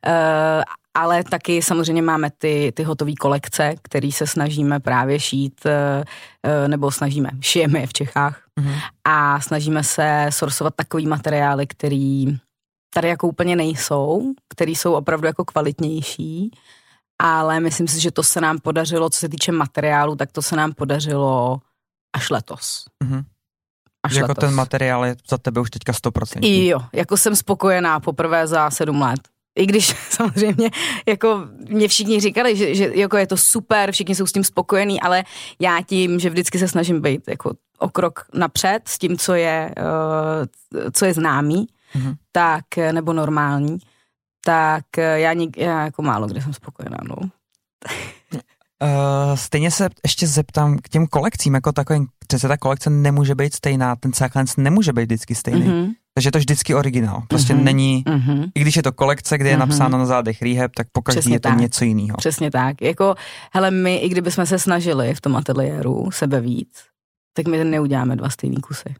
Uh, 0.08 0.63
ale 0.93 1.23
taky 1.23 1.62
samozřejmě 1.62 2.01
máme 2.01 2.30
ty, 2.38 2.71
ty 2.75 2.84
hotové 2.84 3.13
kolekce, 3.19 3.75
které 3.82 4.12
se 4.12 4.28
snažíme 4.28 4.80
právě 4.80 5.19
šít, 5.19 5.65
eh, 5.65 6.04
eh, 6.43 6.67
nebo 6.67 6.91
snažíme, 6.91 7.30
šijeme 7.41 7.80
je 7.80 7.88
v 7.88 7.93
Čechách 7.93 8.41
mm-hmm. 8.60 8.75
a 9.04 9.41
snažíme 9.41 9.84
se 9.84 10.28
sourcovat 10.30 10.75
takový 10.75 11.08
materiály, 11.08 11.67
který 11.67 12.38
tady 12.93 13.08
jako 13.08 13.28
úplně 13.28 13.56
nejsou, 13.56 14.34
který 14.49 14.75
jsou 14.75 14.93
opravdu 14.93 15.28
jako 15.28 15.45
kvalitnější, 15.45 16.51
ale 17.21 17.60
myslím 17.60 17.88
si, 17.88 17.99
že 17.99 18.12
to 18.12 18.23
se 18.23 18.41
nám 18.41 18.60
podařilo, 18.60 19.10
co 19.10 19.19
se 19.19 19.30
týče 19.30 19.51
materiálu, 19.51 20.15
tak 20.15 20.32
to 20.32 20.41
se 20.41 20.56
nám 20.56 20.73
podařilo 20.73 21.58
až 22.15 22.30
letos. 22.30 22.86
Mm-hmm. 23.04 23.23
Až 24.04 24.13
jako 24.13 24.28
letos. 24.28 24.41
ten 24.41 24.54
materiál 24.54 25.06
je 25.06 25.15
za 25.30 25.38
tebe 25.38 25.62
už 25.62 25.69
teďka 25.69 25.91
100%. 25.91 26.65
Jo, 26.65 26.80
jako 26.93 27.17
jsem 27.17 27.36
spokojená 27.36 27.99
poprvé 27.99 28.47
za 28.47 28.69
sedm 28.69 29.01
let 29.01 29.19
i 29.56 29.65
když 29.65 29.95
samozřejmě 30.10 30.69
jako 31.06 31.47
mě 31.69 31.88
všichni 31.88 32.19
říkali, 32.19 32.56
že, 32.56 32.75
že 32.75 32.91
jako 32.93 33.17
je 33.17 33.28
to 33.28 33.38
super, 33.38 33.91
všichni 33.91 34.15
jsou 34.15 34.28
s 34.28 34.32
tím 34.32 34.43
spokojení, 34.43 35.01
ale 35.01 35.23
já 35.60 35.82
tím, 35.82 36.19
že 36.19 36.30
vždycky 36.30 36.60
se 36.60 36.67
snažím 36.67 37.01
být 37.01 37.21
jako 37.28 37.54
o 37.80 37.89
krok 37.89 38.25
napřed 38.34 38.80
s 38.86 38.97
tím, 38.97 39.17
co 39.17 39.34
je, 39.34 39.75
uh, 39.78 40.91
co 40.91 41.06
je 41.06 41.13
známý, 41.13 41.67
mm-hmm. 41.95 42.15
tak, 42.32 42.63
nebo 42.91 43.13
normální, 43.13 43.78
tak 44.45 44.97
eh, 44.97 45.19
já, 45.19 45.34
nik, 45.34 45.58
já 45.58 45.86
jako 45.86 46.01
málo 46.01 46.27
kde 46.27 46.41
jsem 46.41 46.53
spokojená, 46.53 46.97
no. 47.03 47.15
Uh, 48.84 49.36
stejně 49.36 49.71
se 49.71 49.89
ještě 50.03 50.27
zeptám 50.27 50.77
k 50.77 50.89
těm 50.89 51.08
kolekcím, 51.08 51.53
jako 51.53 51.71
takovým, 51.71 52.08
přece 52.27 52.47
ta 52.47 52.58
kolekce 52.58 52.89
nemůže 52.89 53.36
být 53.36 53.53
stejná, 53.53 53.95
ten 53.95 54.13
záklenc 54.13 54.58
nemůže 54.58 54.93
být 54.93 55.05
vždycky 55.05 55.36
stejný. 55.36 55.67
Mm-hmm. 55.67 55.93
Takže 56.13 56.27
je 56.27 56.31
to 56.31 56.38
vždycky 56.38 56.75
originál. 56.75 57.23
Prostě 57.27 57.53
mm-hmm. 57.53 57.63
není, 57.63 58.03
mm-hmm. 58.03 58.51
i 58.55 58.60
když 58.60 58.75
je 58.75 58.84
to 58.84 58.91
kolekce, 58.91 59.38
kde 59.38 59.49
je 59.49 59.55
mm-hmm. 59.55 59.60
napsáno 59.60 59.97
na 59.97 60.05
zádech 60.05 60.41
rehab, 60.41 60.71
tak 60.75 60.88
po 60.91 61.01
každý 61.01 61.31
je 61.31 61.39
to 61.39 61.49
tak. 61.49 61.58
něco 61.58 61.86
jiného. 61.86 62.17
Přesně 62.17 62.51
tak. 62.51 62.81
Jako, 62.81 63.15
hele, 63.53 63.71
my, 63.71 63.97
i 63.97 64.10
kdyby 64.10 64.31
jsme 64.31 64.45
se 64.45 64.60
snažili 64.60 65.13
v 65.13 65.21
tom 65.21 65.36
ateliéru 65.36 66.12
sebe 66.12 66.41
víc, 66.41 66.84
tak 67.34 67.47
my 67.47 67.63
neuděláme 67.63 68.15
dva 68.15 68.29
stejný 68.29 68.58
kusy. 68.58 68.95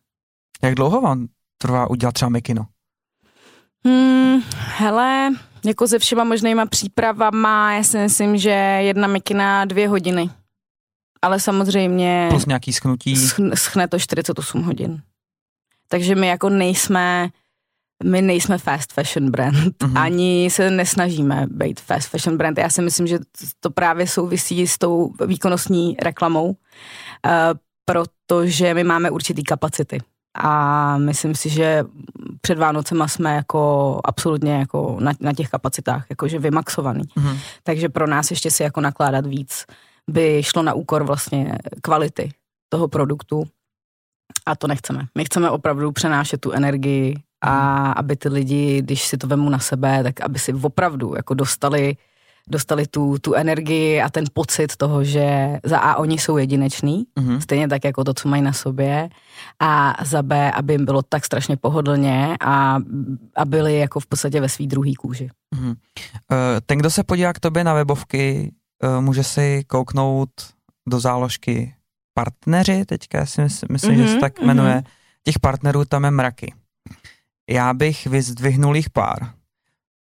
Jak 0.64 0.76
dlouho 0.76 1.02
vám 1.02 1.28
trvá 1.58 1.90
udělat 1.90 2.12
třeba 2.12 2.30
mikino? 2.30 2.66
Hmm, 3.88 4.42
hele, 4.78 5.30
jako 5.66 5.88
se 5.88 6.00
všema 6.00 6.24
možnýma 6.24 6.66
přípravama, 6.66 7.74
já 7.74 7.84
si 7.84 7.98
myslím, 7.98 8.38
že 8.38 8.50
jedna 8.80 9.08
mikina 9.08 9.66
dvě 9.66 9.88
hodiny. 9.88 10.30
Ale 11.22 11.40
samozřejmě... 11.40 12.28
Plus 12.30 12.46
nějaký 12.46 12.74
schnutí. 12.74 13.16
Schne 13.56 13.88
to 13.88 14.00
48 14.00 14.64
hodin. 14.64 15.02
Takže 15.88 16.16
my 16.16 16.28
jako 16.28 16.50
nejsme, 16.50 17.30
my 18.04 18.22
nejsme 18.22 18.58
fast 18.58 18.94
fashion 18.94 19.32
brand, 19.32 19.56
mm-hmm. 19.56 20.02
ani 20.02 20.50
se 20.52 20.70
nesnažíme 20.70 21.46
být 21.50 21.80
fast 21.80 22.10
fashion 22.10 22.38
brand. 22.38 22.58
Já 22.58 22.70
si 22.70 22.82
myslím, 22.82 23.08
že 23.08 23.20
to 23.60 23.70
právě 23.70 24.08
souvisí 24.08 24.68
s 24.68 24.78
tou 24.78 25.14
výkonnostní 25.26 25.98
reklamou, 26.02 26.50
uh, 26.50 26.54
protože 27.86 28.74
my 28.74 28.84
máme 28.84 29.12
určitý 29.12 29.44
kapacity. 29.44 30.00
A 30.34 30.98
myslím 30.98 31.36
si, 31.36 31.50
že 31.50 31.84
před 32.46 32.58
Vánocema 32.58 33.08
jsme 33.08 33.36
jako 33.36 34.00
absolutně 34.04 34.54
jako 34.54 34.98
na, 35.00 35.12
na 35.20 35.34
těch 35.34 35.50
kapacitách, 35.50 36.06
jakože 36.10 36.40
vymaxovaný. 36.40 37.04
Mm-hmm. 37.04 37.38
Takže 37.64 37.90
pro 37.90 38.08
nás 38.08 38.32
ještě 38.32 38.52
si 38.52 38.64
jako 38.64 38.82
nakládat 38.82 39.26
víc 39.26 39.66
by 40.10 40.44
šlo 40.44 40.64
na 40.64 40.74
úkor 40.74 41.04
vlastně 41.04 41.58
kvality 41.82 42.32
toho 42.70 42.88
produktu 42.88 43.44
a 44.46 44.56
to 44.56 44.68
nechceme. 44.68 45.08
My 45.18 45.26
chceme 45.26 45.50
opravdu 45.50 45.92
přenášet 45.92 46.42
tu 46.42 46.52
energii 46.52 47.16
a 47.42 47.84
mhm. 47.84 47.94
aby 47.98 48.16
ty 48.16 48.30
lidi, 48.30 48.82
když 48.82 49.08
si 49.08 49.18
to 49.18 49.28
vemu 49.28 49.50
na 49.50 49.60
sebe, 49.60 50.04
tak 50.04 50.22
aby 50.22 50.40
si 50.40 50.54
opravdu 50.54 51.16
jako 51.16 51.34
dostali 51.34 51.98
dostali 52.50 52.88
tu, 52.88 53.18
tu 53.22 53.34
energii 53.34 54.02
a 54.02 54.10
ten 54.10 54.26
pocit 54.34 54.76
toho, 54.76 55.04
že 55.04 55.58
za 55.64 55.80
A 55.80 55.96
oni 55.96 56.18
jsou 56.18 56.38
jedineční, 56.38 57.06
mm-hmm. 57.20 57.40
stejně 57.40 57.68
tak 57.68 57.84
jako 57.84 58.04
to, 58.04 58.14
co 58.14 58.30
mají 58.30 58.42
na 58.42 58.54
sobě, 58.54 59.10
a 59.60 59.96
za 60.06 60.22
B, 60.22 60.52
aby 60.52 60.74
jim 60.74 60.86
bylo 60.86 61.02
tak 61.02 61.26
strašně 61.26 61.58
pohodlně 61.58 62.36
a, 62.40 62.80
a 63.36 63.46
byli 63.46 63.80
jako 63.80 64.00
v 64.00 64.08
podstatě 64.08 64.42
ve 64.42 64.50
svý 64.50 64.68
druhý 64.68 64.96
kůži. 64.96 65.30
Mm-hmm. 65.56 65.76
Ten, 66.66 66.78
kdo 66.78 66.90
se 66.90 67.04
podívá 67.04 67.34
k 67.34 67.40
tobě 67.40 67.64
na 67.64 67.74
webovky, 67.74 68.52
eh, 68.84 69.02
může 69.02 69.24
si 69.24 69.64
kouknout 69.68 70.30
do 70.88 71.00
záložky 71.00 71.76
partneři, 72.14 72.86
teďka 72.86 73.26
si 73.26 73.42
myslím, 73.42 73.68
myslím 73.72 73.96
mm-hmm, 73.96 74.02
že 74.02 74.08
se 74.08 74.12
mhm, 74.12 74.22
tak 74.22 74.42
jmenuje. 74.42 74.76
Mm-hmm. 74.76 74.90
Těch 75.24 75.40
partnerů 75.40 75.86
tam 75.86 76.04
je 76.04 76.12
mraky. 76.12 76.54
Já 77.50 77.74
bych 77.74 78.08
vyzdvihnul 78.08 78.76
jich 78.76 78.90
pár. 78.90 79.34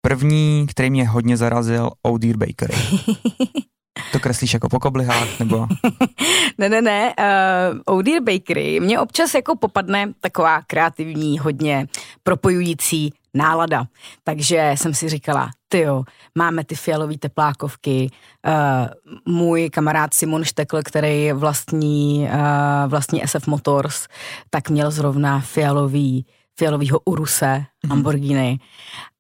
První, 0.02 0.68
který 0.70 0.90
mě 0.90 1.08
hodně 1.08 1.38
zarazil, 1.38 1.90
Oh 2.02 2.20
Dear 2.20 2.38
Bakery. 2.38 2.76
To 4.12 4.20
kreslíš 4.20 4.54
jako 4.54 4.70
po 4.70 4.80
koblihách, 4.80 5.40
nebo? 5.40 5.68
ne, 6.58 6.70
ne, 6.70 6.82
ne. 6.82 7.14
Uh, 7.20 7.80
oh 7.86 8.04
Dear 8.04 8.24
Bakery. 8.24 8.80
Mně 8.80 9.00
občas 9.00 9.34
jako 9.34 9.56
popadne 9.56 10.14
taková 10.22 10.62
kreativní, 10.62 11.40
hodně 11.40 11.88
propojující 12.24 13.14
nálada. 13.34 13.86
Takže 14.24 14.72
jsem 14.76 14.94
si 14.94 15.10
říkala, 15.10 15.50
ty 15.68 15.80
jo, 15.80 16.04
máme 16.36 16.64
ty 16.64 16.76
fialové 16.76 17.18
teplákovky. 17.18 18.10
Uh, 18.48 19.34
můj 19.36 19.70
kamarád 19.70 20.14
Simon 20.14 20.44
Štekl, 20.44 20.80
který 20.84 21.32
vlastní, 21.32 22.28
uh, 22.34 22.90
vlastní 22.92 23.22
SF 23.26 23.48
Motors, 23.48 24.08
tak 24.50 24.70
měl 24.70 24.92
zrovna 24.92 25.40
fialový, 25.40 26.26
fialovýho 26.60 27.00
Uruse, 27.06 27.46
mm-hmm. 27.46 27.90
Lamborghini. 27.90 28.60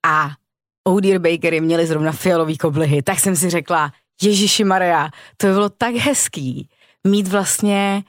A 0.05 0.29
Oh 0.83 1.01
Dear 1.01 1.19
Bakery 1.19 1.61
měli 1.61 1.87
zrovna 1.87 2.11
fialový 2.11 2.57
koblihy, 2.57 3.01
tak 3.01 3.19
jsem 3.19 3.35
si 3.35 3.49
řekla, 3.49 3.91
Ježíši 4.21 4.63
Maria, 4.63 5.09
to 5.37 5.47
by 5.47 5.53
bylo 5.53 5.69
tak 5.69 5.95
hezký 5.95 6.69
mít 7.07 7.27
vlastně 7.27 8.03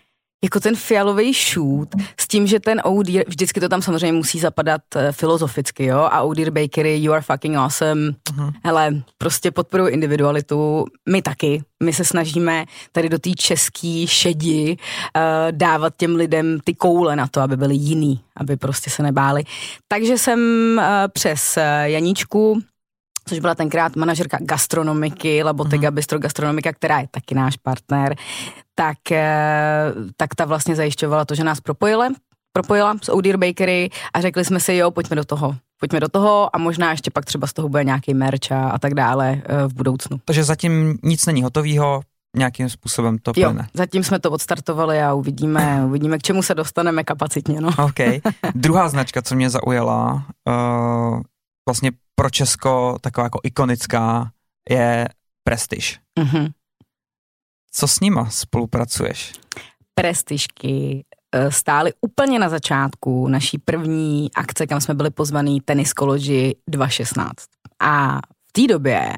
jako 0.45 0.61
ten 0.61 0.77
fialový 0.77 1.33
shoot 1.33 1.89
s 2.21 2.29
tím, 2.29 2.47
že 2.47 2.61
ten 2.61 2.83
Dear, 3.03 3.25
vždycky 3.29 3.61
to 3.61 3.69
tam 3.69 3.83
samozřejmě 3.83 4.13
musí 4.13 4.39
zapadat 4.39 4.81
uh, 4.97 5.03
filozoficky, 5.11 5.85
jo, 5.85 5.99
a 5.99 6.35
Dear 6.35 6.51
Bakery, 6.51 6.97
you 7.03 7.13
are 7.13 7.23
fucking 7.23 7.57
awesome, 7.57 8.11
uh-huh. 8.11 8.53
hele, 8.65 9.03
prostě 9.19 9.51
podporuji 9.51 9.93
individualitu, 9.93 10.85
my 11.09 11.23
taky, 11.23 11.63
my 11.83 11.93
se 11.93 12.05
snažíme 12.05 12.65
tady 12.93 13.09
do 13.09 13.19
té 13.19 13.31
české 13.31 14.05
šedi 14.07 14.77
uh, 14.77 15.23
dávat 15.51 15.95
těm 15.97 16.17
lidem 16.17 16.59
ty 16.65 16.75
koule 16.75 17.17
na 17.17 17.27
to, 17.27 17.41
aby 17.41 17.57
byli 17.57 17.75
jiný, 17.75 18.21
aby 18.37 18.57
prostě 18.57 18.91
se 18.91 19.03
nebáli. 19.03 19.43
Takže 19.89 20.19
jsem 20.19 20.41
uh, 20.79 20.85
přes 21.13 21.57
uh, 21.57 21.63
Janíčku 21.85 22.63
což 23.25 23.39
byla 23.39 23.55
tenkrát 23.55 23.97
manažerka 23.97 24.39
gastronomiky, 24.41 25.43
Labotega 25.43 25.91
mm-hmm. 25.91 25.95
Bistro 25.95 26.19
Gastronomika, 26.19 26.73
která 26.73 27.01
je 27.01 27.09
taky 27.11 27.35
náš 27.35 27.57
partner, 27.57 28.17
tak, 28.75 29.13
eh, 29.13 29.93
tak 30.17 30.35
ta 30.35 30.45
vlastně 30.45 30.77
zajišťovala 30.77 31.25
to, 31.25 31.35
že 31.35 31.45
nás 31.45 31.61
propojila, 31.61 32.09
propojila 32.53 32.97
s 33.03 33.09
Odear 33.09 33.37
Bakery 33.37 33.91
a 34.15 34.21
řekli 34.21 34.45
jsme 34.45 34.61
si, 34.61 34.75
jo, 34.75 34.91
pojďme 34.91 35.17
do 35.17 35.25
toho. 35.25 35.57
Pojďme 35.81 36.01
do 36.01 36.09
toho 36.09 36.57
a 36.57 36.59
možná 36.59 36.91
ještě 36.91 37.11
pak 37.11 37.25
třeba 37.25 37.47
z 37.47 37.53
toho 37.53 37.69
bude 37.69 37.85
nějaký 37.85 38.15
merch 38.15 38.53
a, 38.53 38.71
a 38.71 38.79
tak 38.79 38.95
dále 38.95 39.43
eh, 39.45 39.67
v 39.67 39.75
budoucnu. 39.75 40.21
Takže 40.25 40.45
zatím 40.45 40.99
nic 41.03 41.27
není 41.27 41.43
hotového, 41.43 42.03
nějakým 42.37 42.69
způsobem 42.69 43.19
to 43.19 43.33
jo, 43.37 43.55
zatím 43.75 44.05
jsme 44.05 44.19
to 44.19 44.31
odstartovali 44.31 45.03
a 45.03 45.15
uvidíme, 45.15 45.83
uvidíme, 45.87 46.19
k 46.19 46.23
čemu 46.23 46.43
se 46.43 46.55
dostaneme 46.55 47.05
kapacitně. 47.05 47.61
No. 47.61 47.71
OK. 47.85 48.23
Druhá 48.55 48.89
značka, 48.89 49.23
co 49.23 49.35
mě 49.35 49.51
zaujala, 49.51 50.27
uh, 50.49 51.21
vlastně 51.69 51.93
pro 52.21 52.31
Česko 52.31 52.99
taková 53.01 53.25
jako 53.25 53.41
ikonická, 53.43 54.31
je 54.71 55.09
Prestiž. 55.45 56.01
Mm-hmm. 56.21 56.51
Co 57.73 57.89
s 57.89 58.01
nima 58.01 58.31
spolupracuješ? 58.31 59.33
Prestižky 59.95 61.05
eh, 61.35 61.53
stály 61.53 61.93
úplně 62.01 62.39
na 62.39 62.49
začátku 62.49 63.29
naší 63.29 63.59
první 63.59 64.31
akce, 64.35 64.67
kam 64.67 64.81
jsme 64.81 64.95
byli 64.95 65.11
pozvaný 65.11 65.61
Tennis 65.61 65.91
College 65.91 66.53
216. 66.69 67.33
A 67.83 68.19
v 68.19 68.53
té 68.53 68.67
době 68.67 69.13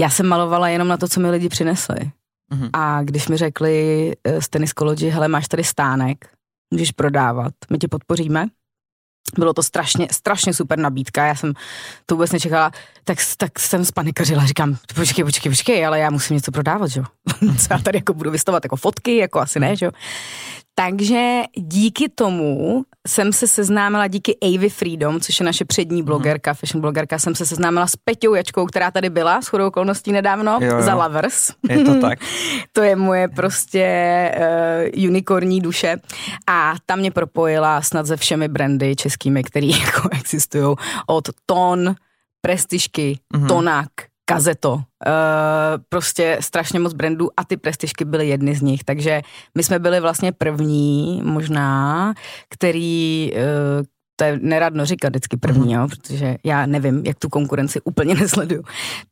já 0.00 0.10
jsem 0.10 0.26
malovala 0.26 0.68
jenom 0.68 0.88
na 0.88 0.96
to, 0.96 1.08
co 1.08 1.20
mi 1.20 1.30
lidi 1.30 1.48
přinesli. 1.48 2.10
Mm-hmm. 2.52 2.70
A 2.72 3.02
když 3.02 3.28
mi 3.28 3.36
řekli 3.36 4.12
eh, 4.24 4.42
z 4.42 4.48
Tennis 4.48 4.72
College, 4.72 5.10
hele, 5.10 5.28
máš 5.28 5.48
tady 5.48 5.64
stánek, 5.64 6.28
můžeš 6.70 6.92
prodávat, 6.92 7.54
my 7.70 7.78
tě 7.78 7.88
podpoříme, 7.88 8.46
bylo 9.38 9.52
to 9.52 9.62
strašně, 9.62 10.08
strašně 10.10 10.54
super 10.54 10.78
nabídka, 10.78 11.26
já 11.26 11.34
jsem 11.34 11.52
to 12.06 12.14
vůbec 12.14 12.32
nečekala, 12.32 12.70
tak, 13.04 13.18
tak 13.36 13.58
jsem 13.58 13.84
spanikařila, 13.84 14.46
říkám, 14.46 14.76
počkej, 14.94 15.24
počkej, 15.24 15.52
počkej, 15.52 15.86
ale 15.86 15.98
já 15.98 16.10
musím 16.10 16.36
něco 16.36 16.52
prodávat, 16.52 16.90
že 16.90 17.00
jo. 17.00 17.06
Co 17.58 17.66
já 17.70 17.78
tady 17.78 17.98
jako 17.98 18.14
budu 18.14 18.30
vystavovat 18.30 18.64
jako 18.64 18.76
fotky, 18.76 19.16
jako 19.16 19.40
asi 19.40 19.60
ne, 19.60 19.76
že 19.76 19.86
jo. 19.86 19.92
Takže 20.74 21.42
díky 21.56 22.08
tomu 22.08 22.82
jsem 23.08 23.32
se 23.32 23.46
seznámila, 23.46 24.06
díky 24.06 24.36
Avy 24.42 24.68
Freedom, 24.68 25.20
což 25.20 25.40
je 25.40 25.46
naše 25.46 25.64
přední 25.64 25.96
mhm. 25.96 26.06
blogerka, 26.06 26.54
fashion 26.54 26.80
blogerka, 26.80 27.18
jsem 27.18 27.34
se 27.34 27.46
seznámila 27.46 27.86
s 27.86 27.96
Peťou 27.96 28.34
Jačkou, 28.34 28.66
která 28.66 28.90
tady 28.90 29.10
byla 29.10 29.42
s 29.42 29.46
chodou 29.46 29.66
okolností 29.66 30.12
nedávno, 30.12 30.58
jo, 30.62 30.76
jo. 30.76 30.82
za 30.82 30.94
Lovers. 30.94 31.50
Je 31.68 31.84
to 31.84 32.00
tak. 32.00 32.18
to 32.72 32.82
je 32.82 32.96
moje 32.96 33.28
prostě 33.28 33.86
uh, 34.96 35.04
unikorní 35.04 35.60
duše. 35.60 35.96
A 36.46 36.74
ta 36.86 36.96
mě 36.96 37.10
propojila 37.10 37.82
snad 37.82 38.06
se 38.06 38.16
všemi 38.16 38.48
brandy 38.48 38.96
českými, 38.96 39.44
které 39.44 39.66
jako 39.84 40.08
existují. 40.12 40.76
Od 41.06 41.28
Ton, 41.46 41.94
Prestižky, 42.40 43.18
mm-hmm. 43.34 43.48
Tonak, 43.48 43.88
Kazeto, 44.34 44.72
uh, 44.74 44.82
prostě 45.88 46.38
strašně 46.40 46.80
moc 46.80 46.92
brandů 46.92 47.28
a 47.36 47.44
ty 47.44 47.56
prestižky 47.56 48.04
byly 48.04 48.28
jedny 48.28 48.54
z 48.54 48.62
nich, 48.62 48.84
takže 48.84 49.22
my 49.54 49.62
jsme 49.62 49.78
byli 49.78 50.00
vlastně 50.00 50.32
první 50.32 51.22
možná, 51.24 52.14
který, 52.48 53.32
uh, 53.34 53.84
to 54.16 54.24
je 54.24 54.38
neradno 54.42 54.86
říkat 54.86 55.08
vždycky 55.08 55.36
první, 55.36 55.74
mm. 55.74 55.80
jo, 55.80 55.88
protože 55.88 56.36
já 56.44 56.66
nevím, 56.66 57.02
jak 57.06 57.18
tu 57.18 57.28
konkurenci 57.28 57.80
úplně 57.80 58.14
nesleduju, 58.20 58.62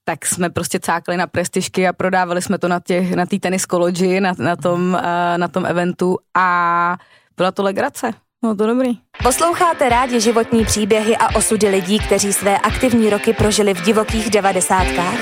tak 0.04 0.26
jsme 0.26 0.50
prostě 0.50 0.80
cákli 0.80 1.16
na 1.16 1.26
prestižky 1.26 1.88
a 1.88 1.92
prodávali 1.92 2.42
jsme 2.42 2.58
to 2.58 2.68
na 2.68 2.80
těch, 2.80 3.14
na 3.14 3.26
té 3.26 3.38
tenis 3.38 3.62
college, 3.62 4.20
na, 4.20 4.32
na, 4.38 4.56
tom, 4.56 4.94
uh, 4.94 5.38
na 5.38 5.48
tom 5.48 5.66
eventu 5.66 6.18
a 6.36 6.96
byla 7.36 7.52
to 7.52 7.62
legrace. 7.62 8.12
No 8.42 8.56
to 8.56 8.66
dobrý. 8.66 8.90
Posloucháte 9.22 9.88
rádi 9.88 10.20
životní 10.20 10.64
příběhy 10.64 11.16
a 11.16 11.36
osudy 11.36 11.68
lidí, 11.68 11.98
kteří 11.98 12.32
své 12.32 12.58
aktivní 12.58 13.10
roky 13.10 13.32
prožili 13.32 13.74
v 13.74 13.82
divokých 13.82 14.30
devadesátkách? 14.30 15.14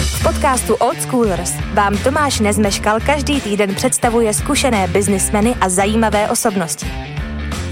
V 0.00 0.22
podcastu 0.22 0.74
Old 0.74 1.02
Schoolers 1.02 1.52
vám 1.74 1.98
Tomáš 1.98 2.40
Nezmeškal 2.40 3.00
každý 3.00 3.40
týden 3.40 3.74
představuje 3.74 4.34
zkušené 4.34 4.88
biznismeny 4.88 5.54
a 5.60 5.68
zajímavé 5.68 6.30
osobnosti. 6.30 6.86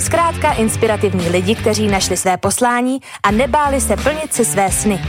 Zkrátka 0.01 0.53
inspirativní 0.53 1.29
lidi, 1.29 1.55
kteří 1.55 1.89
našli 1.89 2.17
své 2.17 2.37
poslání 2.37 3.01
a 3.23 3.31
nebáli 3.31 3.81
se 3.81 3.97
plnit 3.97 4.35
si 4.35 4.45
své 4.45 4.71
sny. 4.71 5.01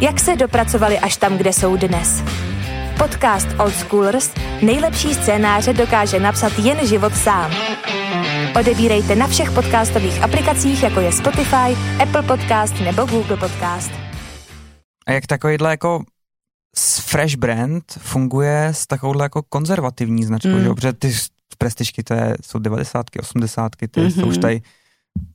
Jak 0.00 0.20
se 0.20 0.36
dopracovali 0.36 0.98
až 0.98 1.16
tam, 1.16 1.36
kde 1.36 1.52
jsou 1.52 1.76
dnes? 1.76 2.22
Podcast 2.98 3.48
Old 3.58 3.74
Schoolers 3.74 4.30
nejlepší 4.62 5.14
scénáře 5.14 5.72
dokáže 5.72 6.20
napsat 6.20 6.52
jen 6.58 6.86
život 6.86 7.14
sám. 7.14 7.50
Odebírejte 8.60 9.14
na 9.14 9.26
všech 9.26 9.50
podcastových 9.50 10.22
aplikacích, 10.22 10.82
jako 10.82 11.00
je 11.00 11.12
Spotify, 11.12 11.76
Apple 12.02 12.22
Podcast 12.22 12.74
nebo 12.80 13.06
Google 13.06 13.36
Podcast. 13.36 13.90
A 15.06 15.12
jak 15.12 15.26
takovýhle 15.26 15.70
jako 15.70 16.04
fresh 17.00 17.36
brand 17.36 17.84
funguje 17.98 18.66
s 18.66 18.86
takovouhle 18.86 19.24
jako 19.24 19.42
konzervativní 19.42 20.24
značkou, 20.24 20.48
mm. 20.48 20.62
že? 20.62 20.68
protože 20.68 20.92
ty 20.92 21.12
prestižky, 21.58 22.02
to 22.02 22.14
je, 22.14 22.36
jsou 22.44 22.58
90, 22.58 23.06
80, 23.20 23.76
ty 23.76 23.86
mm-hmm. 23.86 24.20
jsou 24.20 24.26
už 24.26 24.38
tady 24.38 24.62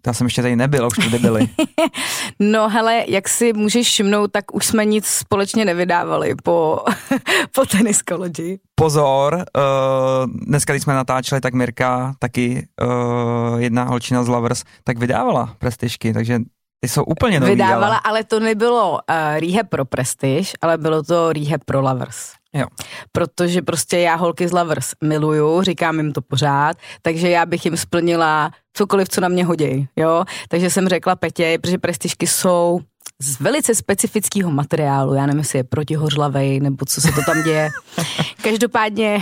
já 0.08 0.14
jsem 0.14 0.28
ještě 0.28 0.42
tady 0.42 0.56
nebyl, 0.56 0.88
už 0.88 0.98
tady 0.98 1.20
byli. 1.20 1.48
no 2.40 2.70
hele, 2.70 3.04
jak 3.08 3.30
si 3.30 3.54
můžeš 3.54 3.88
všimnout, 3.88 4.32
tak 4.32 4.56
už 4.56 4.66
jsme 4.66 4.86
nic 4.86 5.06
společně 5.06 5.66
nevydávali 5.66 6.36
po, 6.44 6.80
po 7.56 7.64
College. 8.10 8.58
Pozor, 8.76 9.34
uh, 9.36 10.32
dneska, 10.48 10.74
když 10.74 10.84
jsme 10.84 10.94
natáčeli, 10.94 11.42
tak 11.42 11.54
Mirka, 11.54 12.14
taky 12.20 12.68
uh, 12.82 13.60
jedna 13.60 13.84
holčina 13.84 14.24
z 14.24 14.28
Lovers, 14.28 14.64
tak 14.84 14.98
vydávala 14.98 15.56
prestižky, 15.60 16.14
takže 16.14 16.40
ty 16.80 16.90
jsou 16.90 17.04
úplně 17.04 17.40
nový. 17.40 17.52
Vydávala, 17.52 17.88
ale, 17.88 18.00
ale 18.04 18.24
to 18.24 18.40
nebylo 18.40 18.92
uh, 18.92 19.00
rehab 19.40 19.70
pro 19.70 19.86
prestiž, 19.86 20.54
ale 20.62 20.78
bylo 20.78 21.04
to 21.04 21.34
rehab 21.34 21.64
pro 21.66 21.82
lovers. 21.82 22.41
Jo. 22.54 22.66
Protože 23.12 23.62
prostě 23.62 24.00
já 24.00 24.16
holky 24.16 24.48
z 24.48 24.52
Lovers 24.52 24.92
miluju, 25.04 25.62
říkám 25.62 25.98
jim 25.98 26.12
to 26.12 26.22
pořád, 26.22 26.78
takže 27.02 27.30
já 27.30 27.46
bych 27.46 27.66
jim 27.66 27.78
splnila 27.78 28.52
cokoliv, 28.74 29.10
co 29.10 29.22
na 29.22 29.28
mě 29.28 29.46
hodí, 29.46 29.88
jo. 29.96 30.26
Takže 30.50 30.70
jsem 30.70 30.88
řekla 30.88 31.16
Petě, 31.16 31.58
protože 31.62 31.78
prestižky 31.78 32.28
jsou 32.28 32.80
z 33.22 33.40
velice 33.40 33.76
specifického 33.76 34.52
materiálu, 34.52 35.14
já 35.14 35.26
nevím, 35.26 35.40
jestli 35.40 35.60
je 35.60 35.64
protihořlavej, 35.64 36.60
nebo 36.60 36.86
co 36.86 37.02
se 37.02 37.12
to 37.12 37.22
tam 37.26 37.44
děje. 37.44 37.70
Každopádně 38.44 39.20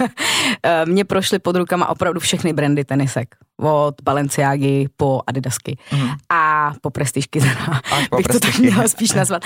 eh, 0.62 0.86
mě 0.86 1.04
prošly 1.04 1.38
pod 1.38 1.56
rukama 1.56 1.88
opravdu 1.88 2.20
všechny 2.20 2.52
brandy 2.52 2.84
tenisek. 2.84 3.34
Od 3.56 3.94
Balenciágy 4.02 4.88
po 4.96 5.22
Adidasky. 5.26 5.78
Mm. 5.92 6.08
A 6.30 6.72
po 6.80 6.90
prestižky, 6.90 7.40
po 8.10 8.16
bych 8.16 8.26
prestižky. 8.26 8.52
to 8.52 8.52
tak 8.52 8.58
měla 8.58 8.88
spíš 8.88 9.12
nazvat. 9.12 9.42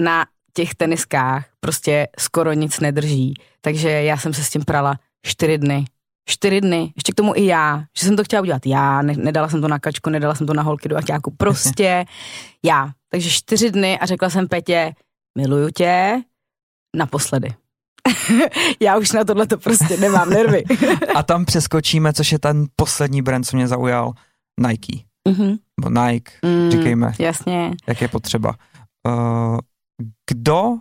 Na 0.00 0.24
těch 0.54 0.74
teniskách 0.74 1.46
prostě 1.60 2.08
skoro 2.18 2.52
nic 2.52 2.80
nedrží. 2.80 3.34
Takže 3.60 3.90
já 3.90 4.16
jsem 4.16 4.34
se 4.34 4.44
s 4.44 4.50
tím 4.50 4.64
prala 4.64 4.94
čtyři 5.26 5.58
dny. 5.58 5.84
Čtyři 6.28 6.60
dny, 6.60 6.92
ještě 6.96 7.12
k 7.12 7.14
tomu 7.14 7.32
i 7.36 7.46
já, 7.46 7.84
že 7.98 8.06
jsem 8.06 8.16
to 8.16 8.24
chtěla 8.24 8.42
udělat 8.42 8.66
já, 8.66 9.02
ne, 9.02 9.14
nedala 9.16 9.48
jsem 9.48 9.60
to 9.60 9.68
na 9.68 9.78
kačku, 9.78 10.10
nedala 10.10 10.34
jsem 10.34 10.46
to 10.46 10.54
na 10.54 10.62
holky 10.62 10.88
do 10.88 10.96
aťáku, 10.96 11.30
prostě 11.36 12.04
já. 12.64 12.90
Takže 13.10 13.30
čtyři 13.30 13.70
dny 13.70 13.98
a 13.98 14.06
řekla 14.06 14.30
jsem 14.30 14.48
Petě, 14.48 14.92
miluju 15.38 15.70
tě, 15.70 16.22
naposledy. 16.96 17.54
já 18.80 18.98
už 18.98 19.12
na 19.12 19.24
tohle 19.24 19.46
to 19.46 19.58
prostě 19.58 19.96
nemám 19.96 20.30
nervy. 20.30 20.64
a 21.14 21.22
tam 21.22 21.44
přeskočíme, 21.44 22.12
což 22.12 22.32
je 22.32 22.38
ten 22.38 22.66
poslední 22.76 23.22
brand, 23.22 23.46
co 23.46 23.56
mě 23.56 23.68
zaujal, 23.68 24.12
Nike. 24.68 25.04
Mm-hmm. 25.28 25.58
Nike, 26.06 26.32
mm, 26.42 26.70
říkejme. 26.70 27.12
Jasně. 27.18 27.70
Jak 27.86 28.00
je 28.00 28.08
potřeba. 28.08 28.54
Uh, 29.08 29.58
kdo 30.30 30.72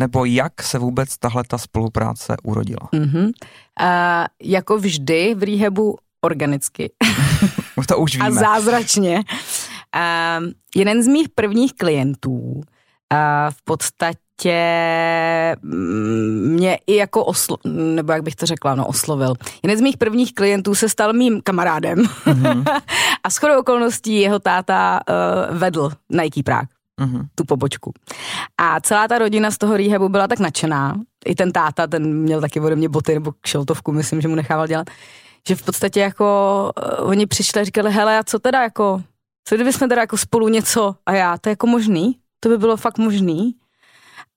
nebo 0.00 0.24
jak 0.24 0.62
se 0.62 0.78
vůbec 0.78 1.18
tahle 1.18 1.44
ta 1.48 1.58
spolupráce 1.58 2.36
urodila? 2.42 2.88
Mm-hmm. 2.92 3.24
Uh, 3.26 4.26
jako 4.42 4.78
vždy 4.78 5.34
v 5.34 5.42
rehabu 5.42 5.96
organicky. 6.20 6.92
to 7.88 7.98
už 7.98 8.14
víme. 8.14 8.28
A 8.28 8.30
zázračně. 8.30 9.24
Uh, 9.96 10.50
jeden 10.76 11.02
z 11.02 11.06
mých 11.06 11.28
prvních 11.28 11.72
klientů 11.74 12.38
uh, 12.38 12.60
v 13.50 13.62
podstatě 13.64 14.56
mm, 15.62 16.52
mě 16.52 16.78
i 16.86 16.96
jako 16.96 17.24
oslo, 17.24 17.56
nebo 17.64 18.12
jak 18.12 18.22
bych 18.22 18.36
to 18.36 18.46
řekla, 18.46 18.74
no 18.74 18.86
oslovil. 18.86 19.34
Jeden 19.62 19.78
z 19.78 19.80
mých 19.80 19.96
prvních 19.96 20.34
klientů 20.34 20.74
se 20.74 20.88
stal 20.88 21.12
mým 21.12 21.40
kamarádem 21.40 21.98
mm-hmm. 21.98 22.64
a 23.24 23.30
shodou 23.30 23.60
okolností 23.60 24.20
jeho 24.20 24.38
táta 24.38 25.00
uh, 25.08 25.58
vedl 25.58 25.90
Nike 26.10 26.42
Prague 26.42 26.75
mm-hmm. 27.00 27.26
tu 27.34 27.44
pobočku. 27.44 27.92
A 28.58 28.80
celá 28.80 29.08
ta 29.08 29.18
rodina 29.18 29.50
z 29.50 29.58
toho 29.58 29.76
rehabu 29.76 30.08
byla 30.08 30.28
tak 30.28 30.38
nadšená, 30.38 31.00
i 31.26 31.34
ten 31.34 31.52
táta, 31.52 31.86
ten 31.86 32.14
měl 32.14 32.40
taky 32.40 32.60
ode 32.60 32.76
mě 32.76 32.88
boty 32.88 33.14
nebo 33.14 33.32
kšeltovku, 33.40 33.92
myslím, 33.92 34.20
že 34.20 34.28
mu 34.28 34.34
nechával 34.34 34.66
dělat, 34.66 34.90
že 35.48 35.54
v 35.56 35.62
podstatě 35.62 36.00
jako 36.00 36.70
uh, 37.00 37.08
oni 37.08 37.26
přišli 37.26 37.60
a 37.60 37.64
říkali, 37.64 37.92
hele, 37.92 38.18
a 38.18 38.24
co 38.24 38.38
teda 38.38 38.62
jako, 38.62 39.02
co 39.44 39.54
kdyby 39.54 39.72
jsme 39.72 39.88
teda 39.88 40.00
jako 40.00 40.16
spolu 40.16 40.48
něco 40.48 40.94
a 41.06 41.12
já, 41.12 41.38
to 41.38 41.48
je 41.48 41.52
jako 41.52 41.66
možný? 41.66 42.18
To 42.40 42.48
by 42.48 42.58
bylo 42.58 42.76
fakt 42.76 42.98
možný? 42.98 43.54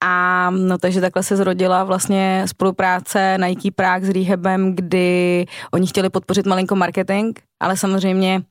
A 0.03 0.49
no 0.49 0.77
takže 0.77 1.01
takhle 1.01 1.23
se 1.23 1.37
zrodila 1.37 1.83
vlastně 1.83 2.43
spolupráce 2.45 3.37
Nike 3.45 3.71
Prague 3.71 4.07
s 4.07 4.09
Rehabem, 4.09 4.75
kdy 4.75 5.45
oni 5.71 5.87
chtěli 5.87 6.09
podpořit 6.09 6.45
malinko 6.45 6.75
marketing, 6.75 7.39
ale 7.59 7.77
samozřejmě 7.77 8.41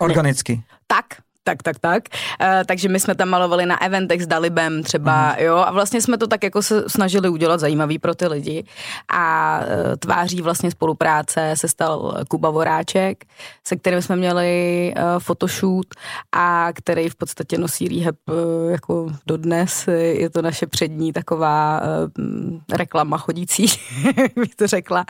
Organicky. 0.00 0.62
Tak, 0.86 1.04
tak, 1.44 1.62
tak, 1.62 1.78
tak. 1.78 2.02
Uh, 2.40 2.46
takže 2.66 2.88
my 2.88 3.00
jsme 3.00 3.14
tam 3.14 3.28
malovali 3.28 3.66
na 3.66 3.82
eventech 3.82 4.22
s 4.22 4.26
Dalibem 4.26 4.82
třeba, 4.82 5.28
mm. 5.28 5.44
jo, 5.44 5.56
a 5.56 5.70
vlastně 5.70 6.02
jsme 6.02 6.18
to 6.18 6.26
tak 6.26 6.44
jako 6.44 6.62
se 6.62 6.84
snažili 6.86 7.28
udělat 7.28 7.60
zajímavý 7.60 7.98
pro 7.98 8.14
ty 8.14 8.26
lidi 8.26 8.64
a 9.08 9.60
uh, 9.60 9.96
tváří 9.98 10.42
vlastně 10.42 10.70
spolupráce 10.70 11.54
se 11.54 11.68
stal 11.68 12.24
Kuba 12.28 12.50
Voráček, 12.50 13.24
se 13.66 13.76
kterým 13.76 14.02
jsme 14.02 14.16
měli 14.16 14.94
uh, 14.96 15.02
photoshoot 15.18 15.86
a 16.32 16.68
který 16.74 17.08
v 17.08 17.16
podstatě 17.16 17.58
nosí 17.58 17.88
rehab 17.88 18.16
uh, 18.28 18.70
jako 18.70 19.12
dodnes, 19.26 19.88
je 19.88 20.30
to 20.30 20.42
naše 20.42 20.66
přední 20.66 21.12
taková 21.12 21.80
uh, 21.80 22.58
reklama 22.72 23.18
chodící, 23.18 23.66
bych 24.36 24.54
to 24.54 24.66
řekla. 24.66 25.04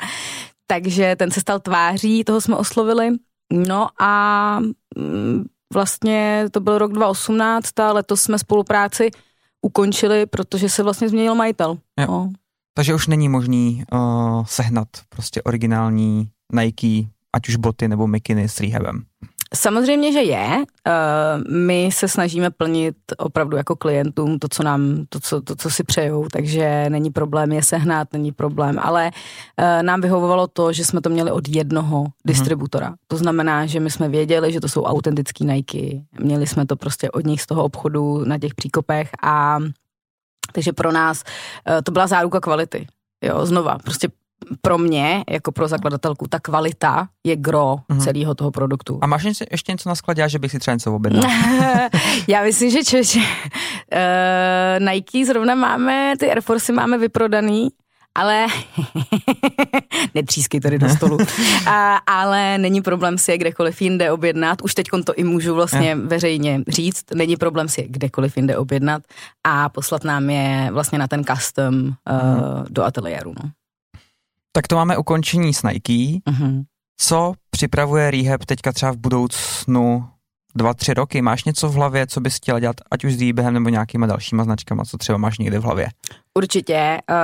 Takže 0.66 1.16
ten 1.16 1.30
se 1.30 1.40
stal 1.40 1.60
tváří, 1.60 2.24
toho 2.24 2.40
jsme 2.40 2.56
oslovili. 2.56 3.10
No 3.52 3.88
a 4.00 4.58
mm, 4.96 5.44
vlastně 5.74 6.46
to 6.50 6.60
byl 6.60 6.78
rok 6.78 6.92
2018 6.92 7.80
a 7.80 7.92
letos 7.92 8.22
jsme 8.22 8.38
spolupráci 8.38 9.10
ukončili, 9.62 10.26
protože 10.26 10.68
se 10.68 10.82
vlastně 10.82 11.08
změnil 11.08 11.34
majitel. 11.34 11.78
Jo. 12.00 12.06
No. 12.08 12.32
Takže 12.74 12.94
už 12.94 13.06
není 13.06 13.28
možný 13.28 13.84
uh, 13.92 14.44
sehnat 14.44 14.88
prostě 15.08 15.42
originální 15.42 16.28
Nike, 16.52 17.10
ať 17.32 17.48
už 17.48 17.56
boty 17.56 17.88
nebo 17.88 18.06
mikiny 18.06 18.48
s 18.48 18.60
rehabem. 18.60 19.04
Samozřejmě, 19.54 20.12
že 20.12 20.22
je. 20.22 20.64
Eh, 20.86 20.92
my 21.50 21.88
se 21.92 22.08
snažíme 22.08 22.50
plnit 22.50 22.96
opravdu 23.18 23.56
jako 23.56 23.76
klientům 23.76 24.38
to, 24.38 24.48
co 24.48 24.62
nám, 24.62 25.04
to, 25.08 25.20
co, 25.20 25.40
to, 25.40 25.56
co 25.56 25.70
si 25.70 25.84
přejou, 25.84 26.28
takže 26.32 26.86
není 26.88 27.10
problém 27.10 27.52
je 27.52 27.62
sehnat, 27.62 28.12
není 28.12 28.32
problém, 28.32 28.78
ale 28.82 29.10
eh, 29.56 29.82
nám 29.82 30.00
vyhovovalo 30.00 30.46
to, 30.46 30.72
že 30.72 30.84
jsme 30.84 31.00
to 31.00 31.10
měli 31.10 31.30
od 31.30 31.48
jednoho 31.48 32.02
mm-hmm. 32.02 32.12
distributora. 32.24 32.94
To 33.08 33.16
znamená, 33.16 33.66
že 33.66 33.80
my 33.80 33.90
jsme 33.90 34.08
věděli, 34.08 34.52
že 34.52 34.60
to 34.60 34.68
jsou 34.68 34.82
autentický 34.82 35.44
Nike, 35.44 36.00
měli 36.20 36.46
jsme 36.46 36.66
to 36.66 36.76
prostě 36.76 37.10
od 37.10 37.26
nich 37.26 37.42
z 37.42 37.46
toho 37.46 37.64
obchodu 37.64 38.24
na 38.24 38.38
těch 38.38 38.54
příkopech 38.54 39.10
a 39.22 39.58
takže 40.52 40.72
pro 40.72 40.92
nás 40.92 41.24
eh, 41.68 41.82
to 41.82 41.92
byla 41.92 42.06
záruka 42.06 42.40
kvality. 42.40 42.86
Jo, 43.22 43.46
znova, 43.46 43.78
prostě 43.78 44.08
pro 44.60 44.78
mě, 44.78 45.24
jako 45.30 45.52
pro 45.52 45.68
zakladatelku, 45.68 46.26
ta 46.28 46.40
kvalita 46.40 47.08
je 47.24 47.36
gro 47.36 47.76
mm-hmm. 47.76 48.04
celého 48.04 48.34
toho 48.34 48.50
produktu. 48.50 48.98
A 49.02 49.06
máš 49.06 49.24
něco, 49.24 49.44
ještě 49.50 49.72
něco 49.72 49.88
na 49.88 49.94
skladě, 49.94 50.28
že 50.28 50.38
bych 50.38 50.50
si 50.50 50.58
třeba 50.58 50.74
něco 50.74 50.94
objednal? 50.94 51.30
Já 52.28 52.42
myslím, 52.42 52.70
že 52.70 52.84
čeče, 52.84 53.18
uh, 53.18 53.24
Nike 54.88 55.26
zrovna 55.26 55.54
máme, 55.54 56.14
ty 56.18 56.30
Air 56.30 56.40
Force 56.40 56.72
máme 56.72 56.98
vyprodaný, 56.98 57.68
ale 58.14 58.46
netřískej 60.14 60.60
tady 60.60 60.78
do 60.78 60.88
stolu, 60.88 61.18
a, 61.66 61.96
ale 61.96 62.58
není 62.58 62.82
problém 62.82 63.18
si 63.18 63.30
je 63.30 63.38
kdekoliv 63.38 63.82
jinde 63.82 64.12
objednat, 64.12 64.62
už 64.62 64.74
teď 64.74 64.86
to 65.04 65.14
i 65.14 65.24
můžu 65.24 65.54
vlastně 65.54 65.96
veřejně 65.96 66.60
říct, 66.68 67.04
není 67.14 67.36
problém 67.36 67.68
si 67.68 67.80
je 67.80 67.88
kdekoliv 67.88 68.36
jinde 68.36 68.56
objednat 68.56 69.02
a 69.44 69.68
poslat 69.68 70.04
nám 70.04 70.30
je 70.30 70.68
vlastně 70.72 70.98
na 70.98 71.08
ten 71.08 71.24
custom 71.24 71.74
uh, 71.86 71.92
do 72.70 72.84
ateliéru. 72.84 73.34
No. 73.42 73.50
Tak 74.56 74.68
to 74.68 74.76
máme 74.76 74.98
ukončení 74.98 75.54
s 75.54 75.62
Nike. 75.62 76.20
Mm-hmm. 76.30 76.62
Co 77.00 77.32
připravuje 77.50 78.10
Rehab 78.10 78.44
teďka 78.44 78.72
třeba 78.72 78.92
v 78.92 78.96
budoucnu 78.96 80.08
dva, 80.54 80.74
tři 80.74 80.94
roky? 80.94 81.22
Máš 81.22 81.44
něco 81.44 81.68
v 81.68 81.74
hlavě, 81.74 82.06
co 82.06 82.20
bys 82.20 82.36
chtěla 82.36 82.60
dělat, 82.60 82.76
ať 82.90 83.04
už 83.04 83.12
s 83.12 83.20
Rehebem 83.20 83.54
nebo 83.54 83.68
nějakýma 83.68 84.06
dalšíma 84.06 84.44
značkama, 84.44 84.84
co 84.84 84.98
třeba 84.98 85.18
máš 85.18 85.38
někde 85.38 85.58
v 85.58 85.62
hlavě? 85.62 85.88
Určitě. 86.38 86.98
Uh, 87.10 87.16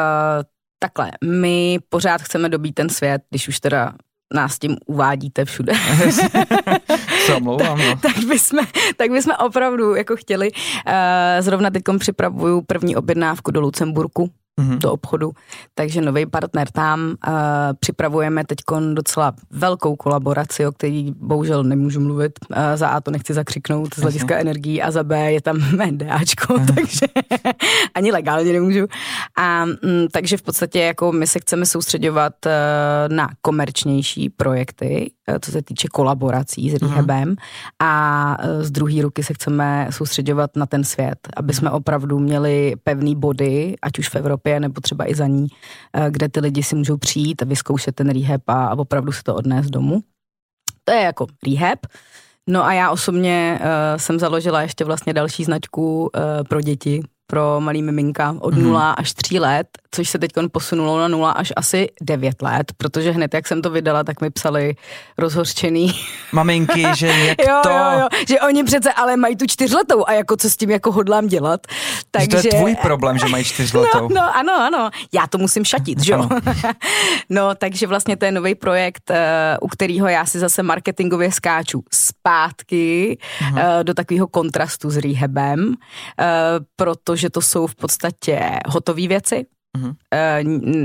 takhle, 0.78 1.10
my 1.24 1.78
pořád 1.88 2.22
chceme 2.22 2.48
dobít 2.48 2.74
ten 2.74 2.88
svět, 2.88 3.22
když 3.30 3.48
už 3.48 3.60
teda 3.60 3.94
nás 4.34 4.58
tím 4.58 4.76
uvádíte 4.86 5.44
všude. 5.44 5.72
Se 7.26 7.34
omlouvám, 7.34 7.78
no. 7.78 7.96
tak, 7.96 8.14
tak, 8.14 8.24
bychom, 8.24 8.66
tak 8.96 9.10
bychom 9.10 9.34
opravdu 9.46 9.94
jako 9.94 10.16
chtěli. 10.16 10.50
Uh, 10.52 10.92
zrovna 11.40 11.70
teď 11.70 11.82
připravuju 11.98 12.62
první 12.62 12.96
objednávku 12.96 13.50
do 13.50 13.60
Lucemburku 13.60 14.30
mm-hmm. 14.60 14.78
do 14.78 14.92
obchodu, 14.92 15.32
takže 15.74 16.00
nový 16.00 16.26
partner 16.26 16.68
tam. 16.70 17.00
Uh, 17.00 17.34
připravujeme 17.80 18.44
teď 18.44 18.58
docela 18.94 19.32
velkou 19.50 19.96
kolaboraci, 19.96 20.66
o 20.66 20.72
který 20.72 21.12
bohužel 21.16 21.64
nemůžu 21.64 22.00
mluvit. 22.00 22.32
Uh, 22.50 22.56
za 22.74 22.88
A 22.88 23.00
to 23.00 23.10
nechci 23.10 23.34
zakřiknout 23.34 23.94
z 23.94 23.98
hlediska 23.98 24.38
energií 24.38 24.82
a 24.82 24.90
za 24.90 25.04
B 25.04 25.32
je 25.32 25.40
tam 25.40 25.76
mé 25.76 25.92
DAčko, 25.92 26.54
takže 26.74 27.06
ani 27.94 28.12
legálně 28.12 28.52
nemůžu. 28.52 28.86
A 29.38 29.64
um, 29.64 30.08
takže 30.12 30.36
v 30.36 30.42
podstatě 30.42 30.80
jako 30.80 31.12
my 31.12 31.26
se 31.26 31.38
chceme 31.38 31.66
soustředovat 31.66 32.32
uh, 32.46 32.52
na 33.16 33.28
komerčnější 33.42 34.30
projekty, 34.30 35.10
uh, 35.28 35.34
co 35.40 35.50
se 35.52 35.62
týče 35.62 35.88
kolaborací 35.88 36.70
s 36.70 36.80
mhm. 36.80 36.90
rehabem 36.90 37.36
a 37.78 38.36
uh, 38.44 38.62
z 38.62 38.70
druhé 38.70 39.02
ruky 39.02 39.22
se 39.22 39.34
chceme 39.34 39.88
soustředovat 39.90 40.56
na 40.56 40.66
ten 40.66 40.84
svět, 40.84 41.18
aby 41.36 41.54
jsme 41.54 41.70
opravdu 41.70 42.18
měli 42.18 42.74
pevný 42.84 43.16
body, 43.16 43.74
ať 43.82 43.98
už 43.98 44.08
v 44.08 44.14
Evropě 44.14 44.39
nebo 44.58 44.80
třeba 44.80 45.10
i 45.10 45.14
za 45.14 45.26
ní, 45.26 45.46
eh, 45.92 46.10
kde 46.10 46.28
ty 46.28 46.40
lidi 46.40 46.62
si 46.62 46.74
můžou 46.76 46.96
přijít 46.96 47.42
a 47.42 47.44
vyzkoušet 47.44 47.94
ten 47.94 48.10
rehab 48.10 48.42
a, 48.46 48.66
a 48.66 48.78
opravdu 48.78 49.12
se 49.12 49.22
to 49.22 49.34
odnést 49.34 49.70
domů. 49.70 50.00
To 50.84 50.92
je 50.92 51.00
jako 51.02 51.26
rehab. 51.46 51.78
No 52.46 52.64
a 52.64 52.72
já 52.72 52.90
osobně 52.90 53.60
uh, 53.60 53.66
jsem 53.96 54.18
založila 54.18 54.62
ještě 54.62 54.84
vlastně 54.84 55.12
další 55.12 55.44
značku 55.44 56.00
uh, 56.00 56.08
pro 56.48 56.60
děti, 56.60 57.02
pro 57.26 57.60
malý 57.60 57.82
miminka 57.82 58.36
od 58.40 58.54
mm. 58.54 58.62
0 58.62 58.92
až 58.92 59.14
3 59.14 59.38
let, 59.38 59.66
což 59.90 60.08
se 60.08 60.18
teď 60.18 60.32
posunulo 60.52 60.98
na 60.98 61.08
0 61.08 61.30
až 61.30 61.52
asi 61.56 61.88
9 62.02 62.42
let, 62.42 62.72
protože 62.76 63.10
hned 63.10 63.34
jak 63.34 63.48
jsem 63.48 63.62
to 63.62 63.70
vydala, 63.70 64.04
tak 64.04 64.20
mi 64.20 64.30
psali 64.30 64.74
rozhořčený. 65.18 66.00
Maminky, 66.32 66.86
že 66.96 67.06
jak 67.26 67.38
jo, 67.48 67.60
to... 67.62 67.70
Jo, 67.70 68.00
jo, 68.00 68.08
že 68.28 68.40
oni 68.40 68.64
přece 68.64 68.92
ale 68.92 69.16
mají 69.16 69.36
tu 69.36 69.46
čtyřletou 69.46 70.04
a 70.06 70.12
jako 70.12 70.36
co 70.36 70.50
s 70.50 70.56
tím 70.56 70.70
jako 70.70 70.92
hodlám 70.92 71.26
dělat. 71.26 71.60
Takže... 72.10 72.36
Že 72.36 72.48
to 72.48 72.56
je 72.56 72.60
tvůj 72.60 72.76
problém, 72.82 73.18
že 73.18 73.28
mají 73.28 73.44
čtyřletou. 73.44 73.90
No, 74.10 74.16
no 74.16 74.36
ano, 74.36 74.52
ano, 74.60 74.90
já 75.12 75.26
to 75.26 75.38
musím 75.38 75.64
šatit, 75.64 76.04
že 76.04 76.12
jo. 76.12 76.28
no, 77.28 77.54
takže 77.54 77.86
vlastně 77.86 78.16
to 78.16 78.24
je 78.24 78.32
nový 78.32 78.54
projekt, 78.54 79.10
eh, 79.10 79.56
u 79.60 79.68
kterého 79.68 80.08
já 80.08 80.26
si 80.26 80.38
zase 80.38 80.62
marketingově 80.62 81.32
skáču 81.32 81.84
zpátky 81.92 83.18
uh-huh. 83.40 83.82
do 83.82 83.94
takového 83.94 84.26
kontrastu 84.26 84.90
s 84.90 84.96
rehabem, 84.96 85.74
eh, 86.20 86.24
protože 86.76 87.20
že 87.20 87.30
to 87.30 87.40
jsou 87.40 87.66
v 87.66 87.74
podstatě 87.74 88.50
hotové 88.66 89.08
věci, 89.08 89.46
Uh-huh. 89.78 89.94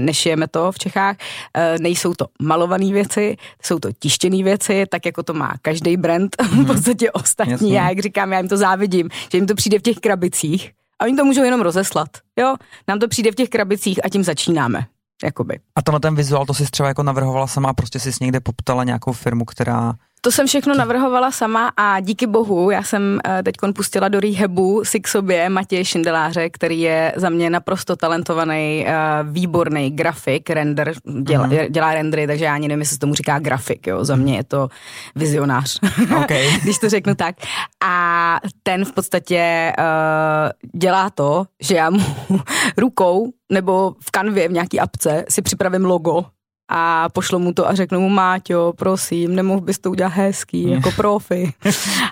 Nešijeme 0.05 0.47
to 0.47 0.71
v 0.71 0.77
Čechách, 0.77 1.15
eh, 1.53 1.75
nejsou 1.79 2.13
to 2.13 2.27
malované 2.41 2.91
věci, 2.91 3.37
jsou 3.63 3.79
to 3.79 3.89
tištěné 3.99 4.43
věci, 4.43 4.85
tak 4.89 5.05
jako 5.05 5.23
to 5.23 5.33
má 5.33 5.53
každý 5.61 5.97
brand, 5.97 6.35
uh-huh. 6.35 6.47
v 6.49 6.53
mhm. 6.53 6.65
podstatě 6.65 7.11
ostatní. 7.11 7.51
Jasně. 7.51 7.77
Já, 7.77 7.89
jak 7.89 7.99
říkám, 7.99 8.31
já 8.31 8.39
jim 8.39 8.47
to 8.47 8.57
závidím, 8.57 9.09
že 9.31 9.37
jim 9.37 9.47
to 9.47 9.55
přijde 9.55 9.79
v 9.79 9.81
těch 9.81 9.97
krabicích 9.97 10.71
a 10.99 11.05
oni 11.05 11.15
to 11.15 11.25
můžou 11.25 11.43
jenom 11.43 11.61
rozeslat. 11.61 12.07
Jo, 12.39 12.55
nám 12.87 12.99
to 12.99 13.07
přijde 13.07 13.31
v 13.31 13.35
těch 13.35 13.49
krabicích 13.49 14.05
a 14.05 14.09
tím 14.09 14.23
začínáme. 14.23 14.85
Jakoby. 15.23 15.59
A 15.75 15.81
tenhle 15.81 15.99
ten 15.99 16.15
vizuál, 16.15 16.45
to 16.45 16.53
si 16.53 16.65
třeba 16.65 16.89
jako 16.89 17.03
navrhovala 17.03 17.47
sama, 17.47 17.73
prostě 17.73 17.99
si 17.99 18.11
někde 18.21 18.39
poptala 18.39 18.83
nějakou 18.83 19.11
firmu, 19.13 19.45
která 19.45 19.93
to 20.25 20.31
jsem 20.31 20.47
všechno 20.47 20.75
navrhovala 20.75 21.31
sama 21.31 21.71
a 21.77 21.99
díky 21.99 22.27
bohu, 22.27 22.71
já 22.71 22.83
jsem 22.83 23.19
eh, 23.27 23.43
teď 23.43 23.55
pustila 23.75 24.07
do 24.09 24.19
rehabu 24.19 24.85
si 24.85 24.99
k 24.99 25.07
sobě 25.07 25.49
Matěje 25.49 25.85
Šindeláře, 25.85 26.49
který 26.49 26.81
je 26.81 27.13
za 27.15 27.29
mě 27.29 27.49
naprosto 27.49 27.95
talentovaný, 27.95 28.85
eh, 28.87 28.93
výborný 29.23 29.91
grafik, 29.91 30.49
render, 30.49 30.93
dělá, 31.21 31.47
uh-huh. 31.47 31.69
dělá 31.69 31.93
rendery, 31.93 32.27
takže 32.27 32.45
já 32.45 32.53
ani 32.53 32.67
nevím, 32.67 32.79
jestli 32.79 32.93
se 32.93 32.99
tomu 32.99 33.13
říká 33.13 33.39
grafik, 33.39 33.87
jo, 33.87 34.05
za 34.05 34.15
mě 34.15 34.35
je 34.35 34.43
to 34.43 34.67
vizionář, 35.15 35.79
okay. 36.23 36.59
když 36.63 36.77
to 36.77 36.89
řeknu 36.89 37.15
tak. 37.15 37.35
A 37.83 38.39
ten 38.63 38.85
v 38.85 38.91
podstatě 38.91 39.73
uh, 39.79 40.79
dělá 40.79 41.09
to, 41.09 41.45
že 41.61 41.75
já 41.75 41.89
mu 41.89 42.03
rukou 42.77 43.31
nebo 43.51 43.95
v 44.01 44.11
kanvě 44.11 44.47
v 44.47 44.51
nějaký 44.51 44.79
apce 44.79 45.25
si 45.29 45.41
připravím 45.41 45.85
logo 45.85 46.25
a 46.69 47.09
pošlo 47.09 47.39
mu 47.39 47.53
to 47.53 47.69
a 47.69 47.75
řeknu 47.75 47.99
mu, 47.99 48.09
Máťo, 48.09 48.73
prosím, 48.75 49.35
nemohl 49.35 49.61
bys 49.61 49.79
to 49.79 49.91
udělat 49.91 50.13
hezký, 50.13 50.69
jako 50.69 50.91
profi. 50.91 51.53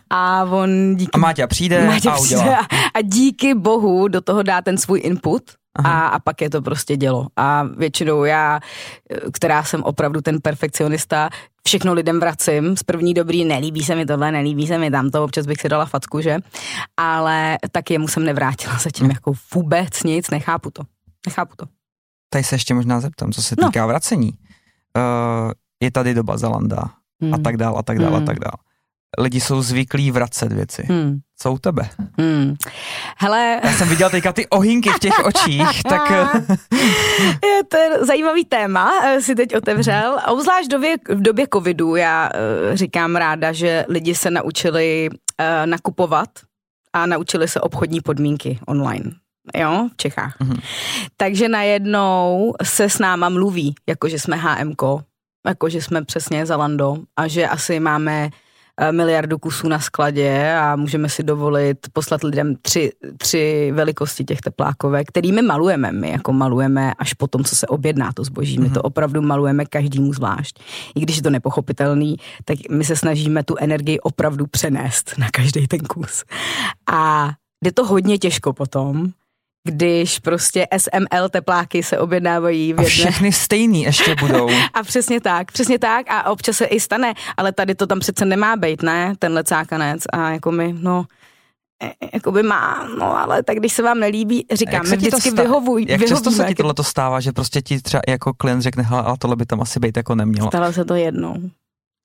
A 0.10 0.44
on 0.44 0.96
díky... 0.96 1.12
A 1.14 1.18
Máťa 1.18 1.48
přijde 1.48 1.88
Máťa 1.88 2.12
a 2.12 2.18
udělá. 2.18 2.44
Přijde 2.44 2.58
a, 2.58 2.90
a 2.94 3.02
díky 3.02 3.54
bohu 3.54 4.08
do 4.08 4.22
toho 4.22 4.44
dá 4.44 4.62
ten 4.62 4.78
svůj 4.78 5.02
input, 5.04 5.44
a, 5.76 6.08
a 6.08 6.20
pak 6.20 6.42
je 6.42 6.50
to 6.50 6.62
prostě 6.62 6.98
dělo. 6.98 7.28
A 7.36 7.64
většinou 7.64 8.24
já, 8.24 8.60
která 9.34 9.64
jsem 9.64 9.84
opravdu 9.84 10.22
ten 10.22 10.42
perfekcionista, 10.42 11.30
všechno 11.68 11.94
lidem 11.94 12.20
vracím 12.20 12.78
z 12.78 12.84
první 12.84 13.14
dobrý, 13.14 13.46
nelíbí 13.46 13.84
se 13.84 13.96
mi 13.96 14.06
tohle, 14.06 14.32
nelíbí 14.32 14.68
se 14.68 14.78
mi 14.78 14.92
tamto, 14.92 15.24
občas 15.24 15.46
bych 15.46 15.62
si 15.62 15.70
dala 15.70 15.86
facku, 15.86 16.22
že? 16.22 16.38
Ale 16.98 17.58
tak 17.72 17.92
jemu 17.92 18.08
jsem 18.08 18.24
nevrátila 18.24 18.78
zatím 18.78 19.06
hmm. 19.06 19.12
jako 19.12 19.34
vůbec 19.56 20.04
nic, 20.04 20.30
nechápu 20.30 20.72
to. 20.72 20.84
Nechápu 21.26 21.56
to. 21.56 21.66
Tady 22.30 22.44
se 22.44 22.56
ještě 22.56 22.74
možná 22.74 23.00
zeptám, 23.00 23.32
co 23.32 23.42
se 23.42 23.56
no. 23.62 23.68
týká 23.68 23.82
no. 23.82 23.88
vracení 23.88 24.32
uh, 24.98 25.52
je 25.84 25.92
tady 25.92 26.14
doba 26.14 26.38
Zalanda 26.38 26.90
hmm. 27.22 27.34
a 27.34 27.38
tak 27.38 27.58
dál 27.58 27.78
a 27.78 27.84
tak 27.84 28.00
dál 28.00 28.14
hmm. 28.14 28.24
a 28.24 28.26
tak 28.26 28.40
dál. 28.40 28.58
Lidi 29.18 29.42
jsou 29.42 29.62
zvyklí 29.62 30.12
vracet 30.12 30.52
věci. 30.52 30.86
Hmm. 30.90 31.20
Co 31.38 31.54
u 31.54 31.58
tebe? 31.58 31.90
Hmm. 32.18 32.56
Hele. 33.18 33.60
Já 33.64 33.72
jsem 33.74 33.90
viděl 33.90 34.10
teďka 34.10 34.34
ty 34.34 34.48
ohýnky 34.48 34.90
v 34.90 35.00
těch 35.00 35.20
očích, 35.26 35.84
tak... 35.90 36.12
je 37.44 37.64
to 37.68 37.78
je 37.78 38.06
zajímavý 38.06 38.46
téma, 38.46 38.92
eh, 39.04 39.22
si 39.22 39.36
teď 39.36 39.56
otevřel. 39.56 40.20
A 40.20 40.32
obzvlášť 40.32 40.68
v 40.68 40.72
době, 40.72 40.96
v 41.10 41.22
době 41.22 41.48
covidu 41.54 41.96
já 41.96 42.30
uh, 42.30 42.76
říkám 42.76 43.16
ráda, 43.16 43.52
že 43.52 43.86
lidi 43.90 44.16
se 44.16 44.32
naučili 44.32 45.10
nakupovat 45.66 46.30
a 46.94 47.06
naučili 47.06 47.48
se 47.48 47.62
obchodní 47.62 48.02
podmínky 48.02 48.60
online 48.68 49.12
jo, 49.58 49.90
v 49.94 49.98
Čechách. 49.98 50.40
Mm-hmm. 50.40 50.62
Takže 51.18 51.50
najednou 51.50 52.54
se 52.64 52.90
s 52.90 53.00
náma 53.00 53.30
mluví, 53.30 53.76
jako 53.88 54.10
že 54.10 54.20
jsme 54.20 54.36
HMK, 54.36 54.82
jako 55.48 55.70
že 55.70 55.82
jsme 55.82 56.06
přesně 56.06 56.46
Zalando 56.46 56.98
a 57.16 57.28
že 57.28 57.48
asi 57.48 57.80
máme 57.80 58.30
eh, 58.80 58.92
miliardu 58.92 59.38
kusů 59.38 59.68
na 59.68 59.80
skladě 59.80 60.56
a 60.56 60.76
můžeme 60.76 61.10
si 61.10 61.24
dovolit 61.24 61.78
poslat 61.94 62.24
lidem 62.24 62.56
tři, 62.62 62.92
tři 63.18 63.72
velikosti 63.76 64.24
těch 64.24 64.42
teplákovek, 64.42 65.08
kterými 65.08 65.42
malujeme. 65.42 65.92
My 65.92 66.10
jako 66.12 66.34
malujeme 66.34 66.94
až 67.00 67.14
po 67.14 67.28
tom, 67.28 67.44
co 67.44 67.56
se 67.56 67.68
objedná 67.68 68.12
to 68.14 68.24
zboží. 68.24 68.58
My 68.58 68.70
to 68.70 68.80
mhm. 68.80 68.82
opravdu 68.84 69.22
malujeme 69.22 69.66
každému 69.66 70.14
zvlášť. 70.14 70.60
I 70.96 71.00
když 71.00 71.16
je 71.16 71.24
to 71.24 71.30
nepochopitelný, 71.30 72.16
tak 72.46 72.58
my 72.72 72.86
se 72.86 72.96
snažíme 72.96 73.44
tu 73.44 73.56
energii 73.60 74.00
opravdu 74.00 74.48
přenést 74.48 75.14
na 75.18 75.28
každý 75.32 75.68
ten 75.68 75.80
kus. 75.80 76.24
A 76.92 77.32
jde 77.64 77.72
to 77.72 77.86
hodně 77.86 78.18
těžko 78.18 78.54
potom, 78.54 79.12
když 79.68 80.20
prostě 80.20 80.68
SML 80.78 81.30
tepláky 81.30 81.84
se 81.84 82.00
objednávají 82.00 82.74
v 82.74 82.80
jedné. 82.80 82.86
A 82.86 82.90
všechny 82.90 83.32
stejný 83.32 83.84
ještě 83.84 84.16
budou. 84.16 84.50
a 84.74 84.84
přesně 84.84 85.22
tak, 85.22 85.52
přesně 85.52 85.80
tak 85.80 86.06
a 86.12 86.30
občas 86.32 86.58
se 86.58 86.66
i 86.66 86.80
stane, 86.80 87.14
ale 87.38 87.52
tady 87.52 87.76
to 87.76 87.88
tam 87.88 88.00
přece 88.00 88.26
nemá 88.26 88.56
být, 88.56 88.84
ne, 88.84 89.14
tenhle 89.20 89.44
cákanec 89.44 90.04
a 90.14 90.30
jako 90.30 90.52
my, 90.52 90.76
no, 90.80 91.06
e, 91.84 91.88
e, 91.88 92.10
jakoby 92.14 92.44
má, 92.44 92.88
no 93.00 93.18
ale 93.18 93.44
tak 93.44 93.58
když 93.58 93.74
se 93.74 93.84
vám 93.84 94.00
nelíbí, 94.00 94.46
říkám, 94.54 94.90
my 94.90 94.98
vždycky 94.98 95.32
sta- 95.32 95.42
vyhovuj, 95.42 95.86
Jak 95.90 96.06
často 96.06 96.32
se 96.32 96.46
ti 96.46 96.56
tohle 96.56 96.74
to 96.74 96.84
stává, 96.84 97.20
že 97.20 97.32
prostě 97.32 97.62
ti 97.62 97.82
třeba 97.82 98.02
jako 98.08 98.34
klient 98.34 98.62
řekne, 98.62 98.86
ale 98.90 99.18
tohle 99.20 99.36
by 99.36 99.46
tam 99.46 99.62
asi 99.62 99.80
být 99.80 99.98
jako 99.98 100.16
nemělo. 100.16 100.48
Stalo 100.48 100.74
se 100.74 100.86
to 100.86 100.96
jednou. 100.96 101.36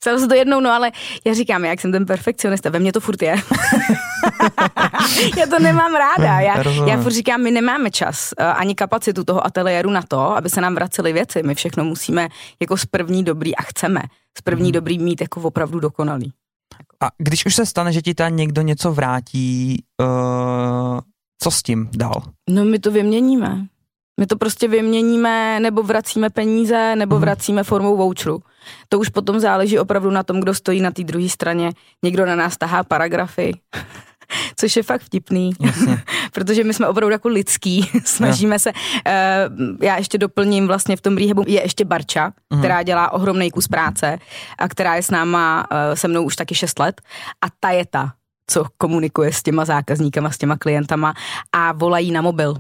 Stalo 0.02 0.18
se 0.18 0.28
to 0.28 0.34
jednou, 0.34 0.60
no 0.60 0.70
ale 0.70 0.90
já 1.24 1.34
říkám, 1.34 1.64
jak 1.64 1.80
jsem 1.80 1.92
ten 1.92 2.06
perfekcionista, 2.06 2.70
ve 2.70 2.78
mně 2.78 2.92
to 2.92 3.00
furt 3.00 3.22
je. 3.22 3.36
já 5.38 5.46
to 5.46 5.58
nemám 5.58 5.94
ráda. 5.94 6.40
Já, 6.40 6.86
já 6.86 7.02
furt 7.02 7.12
říkám, 7.12 7.42
my 7.42 7.50
nemáme 7.50 7.90
čas 7.90 8.34
uh, 8.40 8.46
ani 8.46 8.74
kapacitu 8.74 9.24
toho 9.24 9.46
ateliéru 9.46 9.90
na 9.90 10.02
to, 10.08 10.20
aby 10.20 10.50
se 10.50 10.60
nám 10.60 10.74
vracely 10.74 11.12
věci. 11.12 11.42
My 11.42 11.54
všechno 11.54 11.84
musíme 11.84 12.28
jako 12.60 12.76
z 12.76 12.86
první 12.86 13.24
dobrý 13.24 13.56
a 13.56 13.62
chceme 13.62 14.00
z 14.38 14.42
první 14.42 14.64
hmm. 14.64 14.72
dobrý 14.72 14.98
mít 14.98 15.20
jako 15.20 15.40
opravdu 15.40 15.80
dokonalý. 15.80 16.32
A 17.00 17.10
když 17.18 17.46
už 17.46 17.54
se 17.54 17.66
stane, 17.66 17.92
že 17.92 18.02
ti 18.02 18.14
tam 18.14 18.36
někdo 18.36 18.62
něco 18.62 18.92
vrátí, 18.92 19.84
uh, 20.00 21.00
co 21.42 21.50
s 21.50 21.62
tím 21.62 21.88
dál? 21.92 22.22
No 22.50 22.64
my 22.64 22.78
to 22.78 22.90
vyměníme. 22.90 23.66
My 24.18 24.26
to 24.26 24.36
prostě 24.36 24.68
vyměníme, 24.68 25.60
nebo 25.60 25.82
vracíme 25.82 26.30
peníze, 26.30 26.96
nebo 26.96 27.16
mm. 27.16 27.20
vracíme 27.20 27.62
formou 27.62 27.96
voucheru. 27.96 28.42
To 28.88 28.98
už 28.98 29.08
potom 29.08 29.40
záleží 29.40 29.78
opravdu 29.78 30.10
na 30.10 30.22
tom, 30.22 30.40
kdo 30.40 30.54
stojí 30.54 30.80
na 30.80 30.90
té 30.90 31.04
druhé 31.04 31.28
straně. 31.28 31.72
Někdo 32.04 32.26
na 32.26 32.36
nás 32.36 32.56
tahá 32.56 32.84
paragrafy, 32.84 33.52
což 34.56 34.76
je 34.76 34.82
fakt 34.82 35.02
vtipný, 35.02 35.50
protože 36.32 36.64
my 36.64 36.74
jsme 36.74 36.88
opravdu 36.88 37.12
jako 37.12 37.28
lidský, 37.28 37.90
snažíme 38.04 38.54
ja. 38.54 38.58
se. 38.58 38.72
Uh, 38.72 39.76
já 39.82 39.96
ještě 39.96 40.18
doplním 40.18 40.66
vlastně 40.66 40.96
v 40.96 41.00
tom 41.00 41.16
rehabu, 41.16 41.44
je 41.46 41.62
ještě 41.62 41.84
Barča, 41.84 42.32
mm. 42.52 42.58
která 42.58 42.82
dělá 42.82 43.12
ohromný 43.12 43.50
kus 43.50 43.68
práce 43.68 44.18
a 44.58 44.68
která 44.68 44.94
je 44.94 45.02
s 45.02 45.10
náma, 45.10 45.66
uh, 45.72 45.94
se 45.94 46.08
mnou 46.08 46.24
už 46.24 46.36
taky 46.36 46.54
6 46.54 46.78
let 46.78 47.00
a 47.44 47.46
ta 47.60 47.70
je 47.70 47.86
ta, 47.86 48.12
co 48.50 48.64
komunikuje 48.78 49.32
s 49.32 49.42
těma 49.42 49.64
zákazníkama, 49.64 50.30
s 50.30 50.38
těma 50.38 50.56
klientama 50.56 51.14
a 51.52 51.72
volají 51.72 52.10
na 52.10 52.22
mobil 52.22 52.54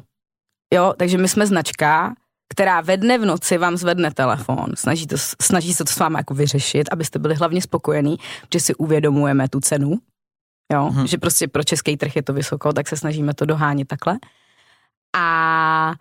Jo, 0.74 0.94
takže 0.96 1.18
my 1.18 1.28
jsme 1.28 1.46
značka, 1.46 2.14
která 2.48 2.80
ve 2.80 2.96
dne 2.96 3.18
v 3.18 3.24
noci 3.24 3.58
vám 3.58 3.76
zvedne 3.76 4.10
telefon, 4.10 4.66
snaží, 4.74 5.06
to, 5.06 5.16
snaží 5.42 5.74
se 5.74 5.84
to 5.84 5.92
s 5.92 5.98
vámi 5.98 6.16
jako 6.18 6.34
vyřešit, 6.34 6.88
abyste 6.92 7.18
byli 7.18 7.34
hlavně 7.34 7.62
spokojení, 7.62 8.16
že 8.52 8.60
si 8.60 8.74
uvědomujeme 8.74 9.48
tu 9.48 9.60
cenu, 9.60 9.98
jo, 10.72 10.90
hmm. 10.90 11.06
že 11.06 11.18
prostě 11.18 11.48
pro 11.48 11.64
český 11.64 11.96
trh 11.96 12.16
je 12.16 12.22
to 12.22 12.32
vysoko, 12.32 12.72
tak 12.72 12.88
se 12.88 12.96
snažíme 12.96 13.34
to 13.34 13.44
dohánit 13.44 13.88
takhle. 13.88 14.18
A 15.16 15.92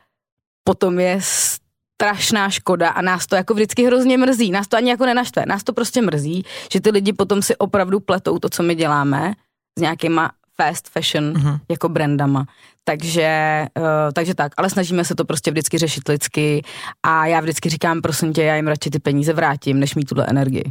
potom 0.63 0.99
je 0.99 1.20
strašná 1.22 2.49
škoda 2.49 2.89
a 2.89 3.01
nás 3.01 3.28
to 3.28 3.36
jako 3.36 3.53
vždycky 3.53 3.86
hrozně 3.86 4.18
mrzí. 4.18 4.51
Nás 4.51 4.68
to 4.68 4.78
ani 4.78 4.89
jako 4.89 5.05
nenaštve. 5.05 5.45
Nás 5.47 5.63
to 5.63 5.74
prostě 5.74 6.01
mrzí, 6.01 6.45
že 6.72 6.82
ty 6.82 6.89
lidi 6.91 7.13
potom 7.13 7.41
si 7.41 7.55
opravdu 7.55 7.99
pletou 7.99 8.39
to, 8.39 8.49
co 8.49 8.63
my 8.63 8.76
děláme 8.76 9.34
s 9.78 9.82
nějakýma 9.82 10.32
fast 10.55 10.89
fashion 10.89 11.34
uh-huh. 11.34 11.59
jako 11.70 11.89
brandama. 11.89 12.45
Takže, 12.88 13.65
uh, 13.79 13.85
takže 14.13 14.35
tak, 14.35 14.51
ale 14.57 14.69
snažíme 14.69 15.05
se 15.05 15.15
to 15.15 15.25
prostě 15.25 15.51
vždycky 15.51 15.77
řešit 15.77 16.07
lidsky 16.09 16.61
a 17.03 17.25
já 17.25 17.39
vždycky 17.39 17.69
říkám, 17.69 18.01
prosím 18.01 18.33
tě, 18.33 18.43
já 18.43 18.55
jim 18.55 18.67
radši 18.67 18.89
ty 18.89 18.99
peníze 18.99 19.33
vrátím, 19.33 19.79
než 19.79 19.95
mít 19.95 20.05
tuhle 20.05 20.25
energii. 20.27 20.63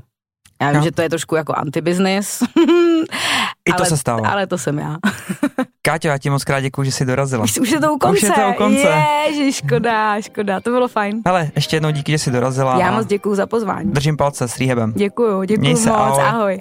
Já 0.61 0.71
vím, 0.71 0.79
no. 0.79 0.85
že 0.85 0.93
to 0.93 1.03
je 1.03 1.09
trošku 1.09 1.37
jako 1.37 1.55
antibiznis. 1.55 2.43
I 3.69 3.73
to 3.73 3.79
ale, 3.79 3.87
se 3.87 3.97
stává. 3.97 4.29
Ale 4.29 4.47
to 4.47 4.59
jsem 4.59 4.79
já. 4.79 4.97
Káťo, 5.83 6.09
já 6.09 6.19
ti 6.19 6.31
moc 6.31 6.45
krát 6.45 6.61
děkuji, 6.61 6.83
že 6.83 6.93
jsi 6.93 7.05
dorazila. 7.05 7.45
Už, 7.45 7.59
už 7.59 7.71
je 7.71 7.81
to 7.81 7.93
u 7.93 7.99
konce. 7.99 8.17
Už 8.17 8.23
je 8.23 8.31
to 8.31 8.51
u 8.51 8.53
konce. 8.53 9.05
Ježi, 9.27 9.53
škoda, 9.53 10.21
škoda, 10.21 10.61
to 10.61 10.71
bylo 10.71 10.89
fajn. 10.89 11.23
Ale 11.25 11.51
ještě 11.55 11.77
jednou 11.77 11.91
díky, 11.91 12.13
že 12.13 12.19
jsi 12.19 12.31
dorazila. 12.31 12.79
Já 12.79 12.93
moc 12.93 13.07
děkuji 13.07 13.35
za 13.35 13.47
pozvání. 13.47 13.91
Držím 13.93 14.17
palce 14.17 14.49
s 14.49 14.59
Rýhebem. 14.59 14.93
Děkuju, 14.93 15.43
děkuji 15.45 15.69
moc, 15.69 15.87
ahoj. 15.87 16.23
ahoj. 16.23 16.61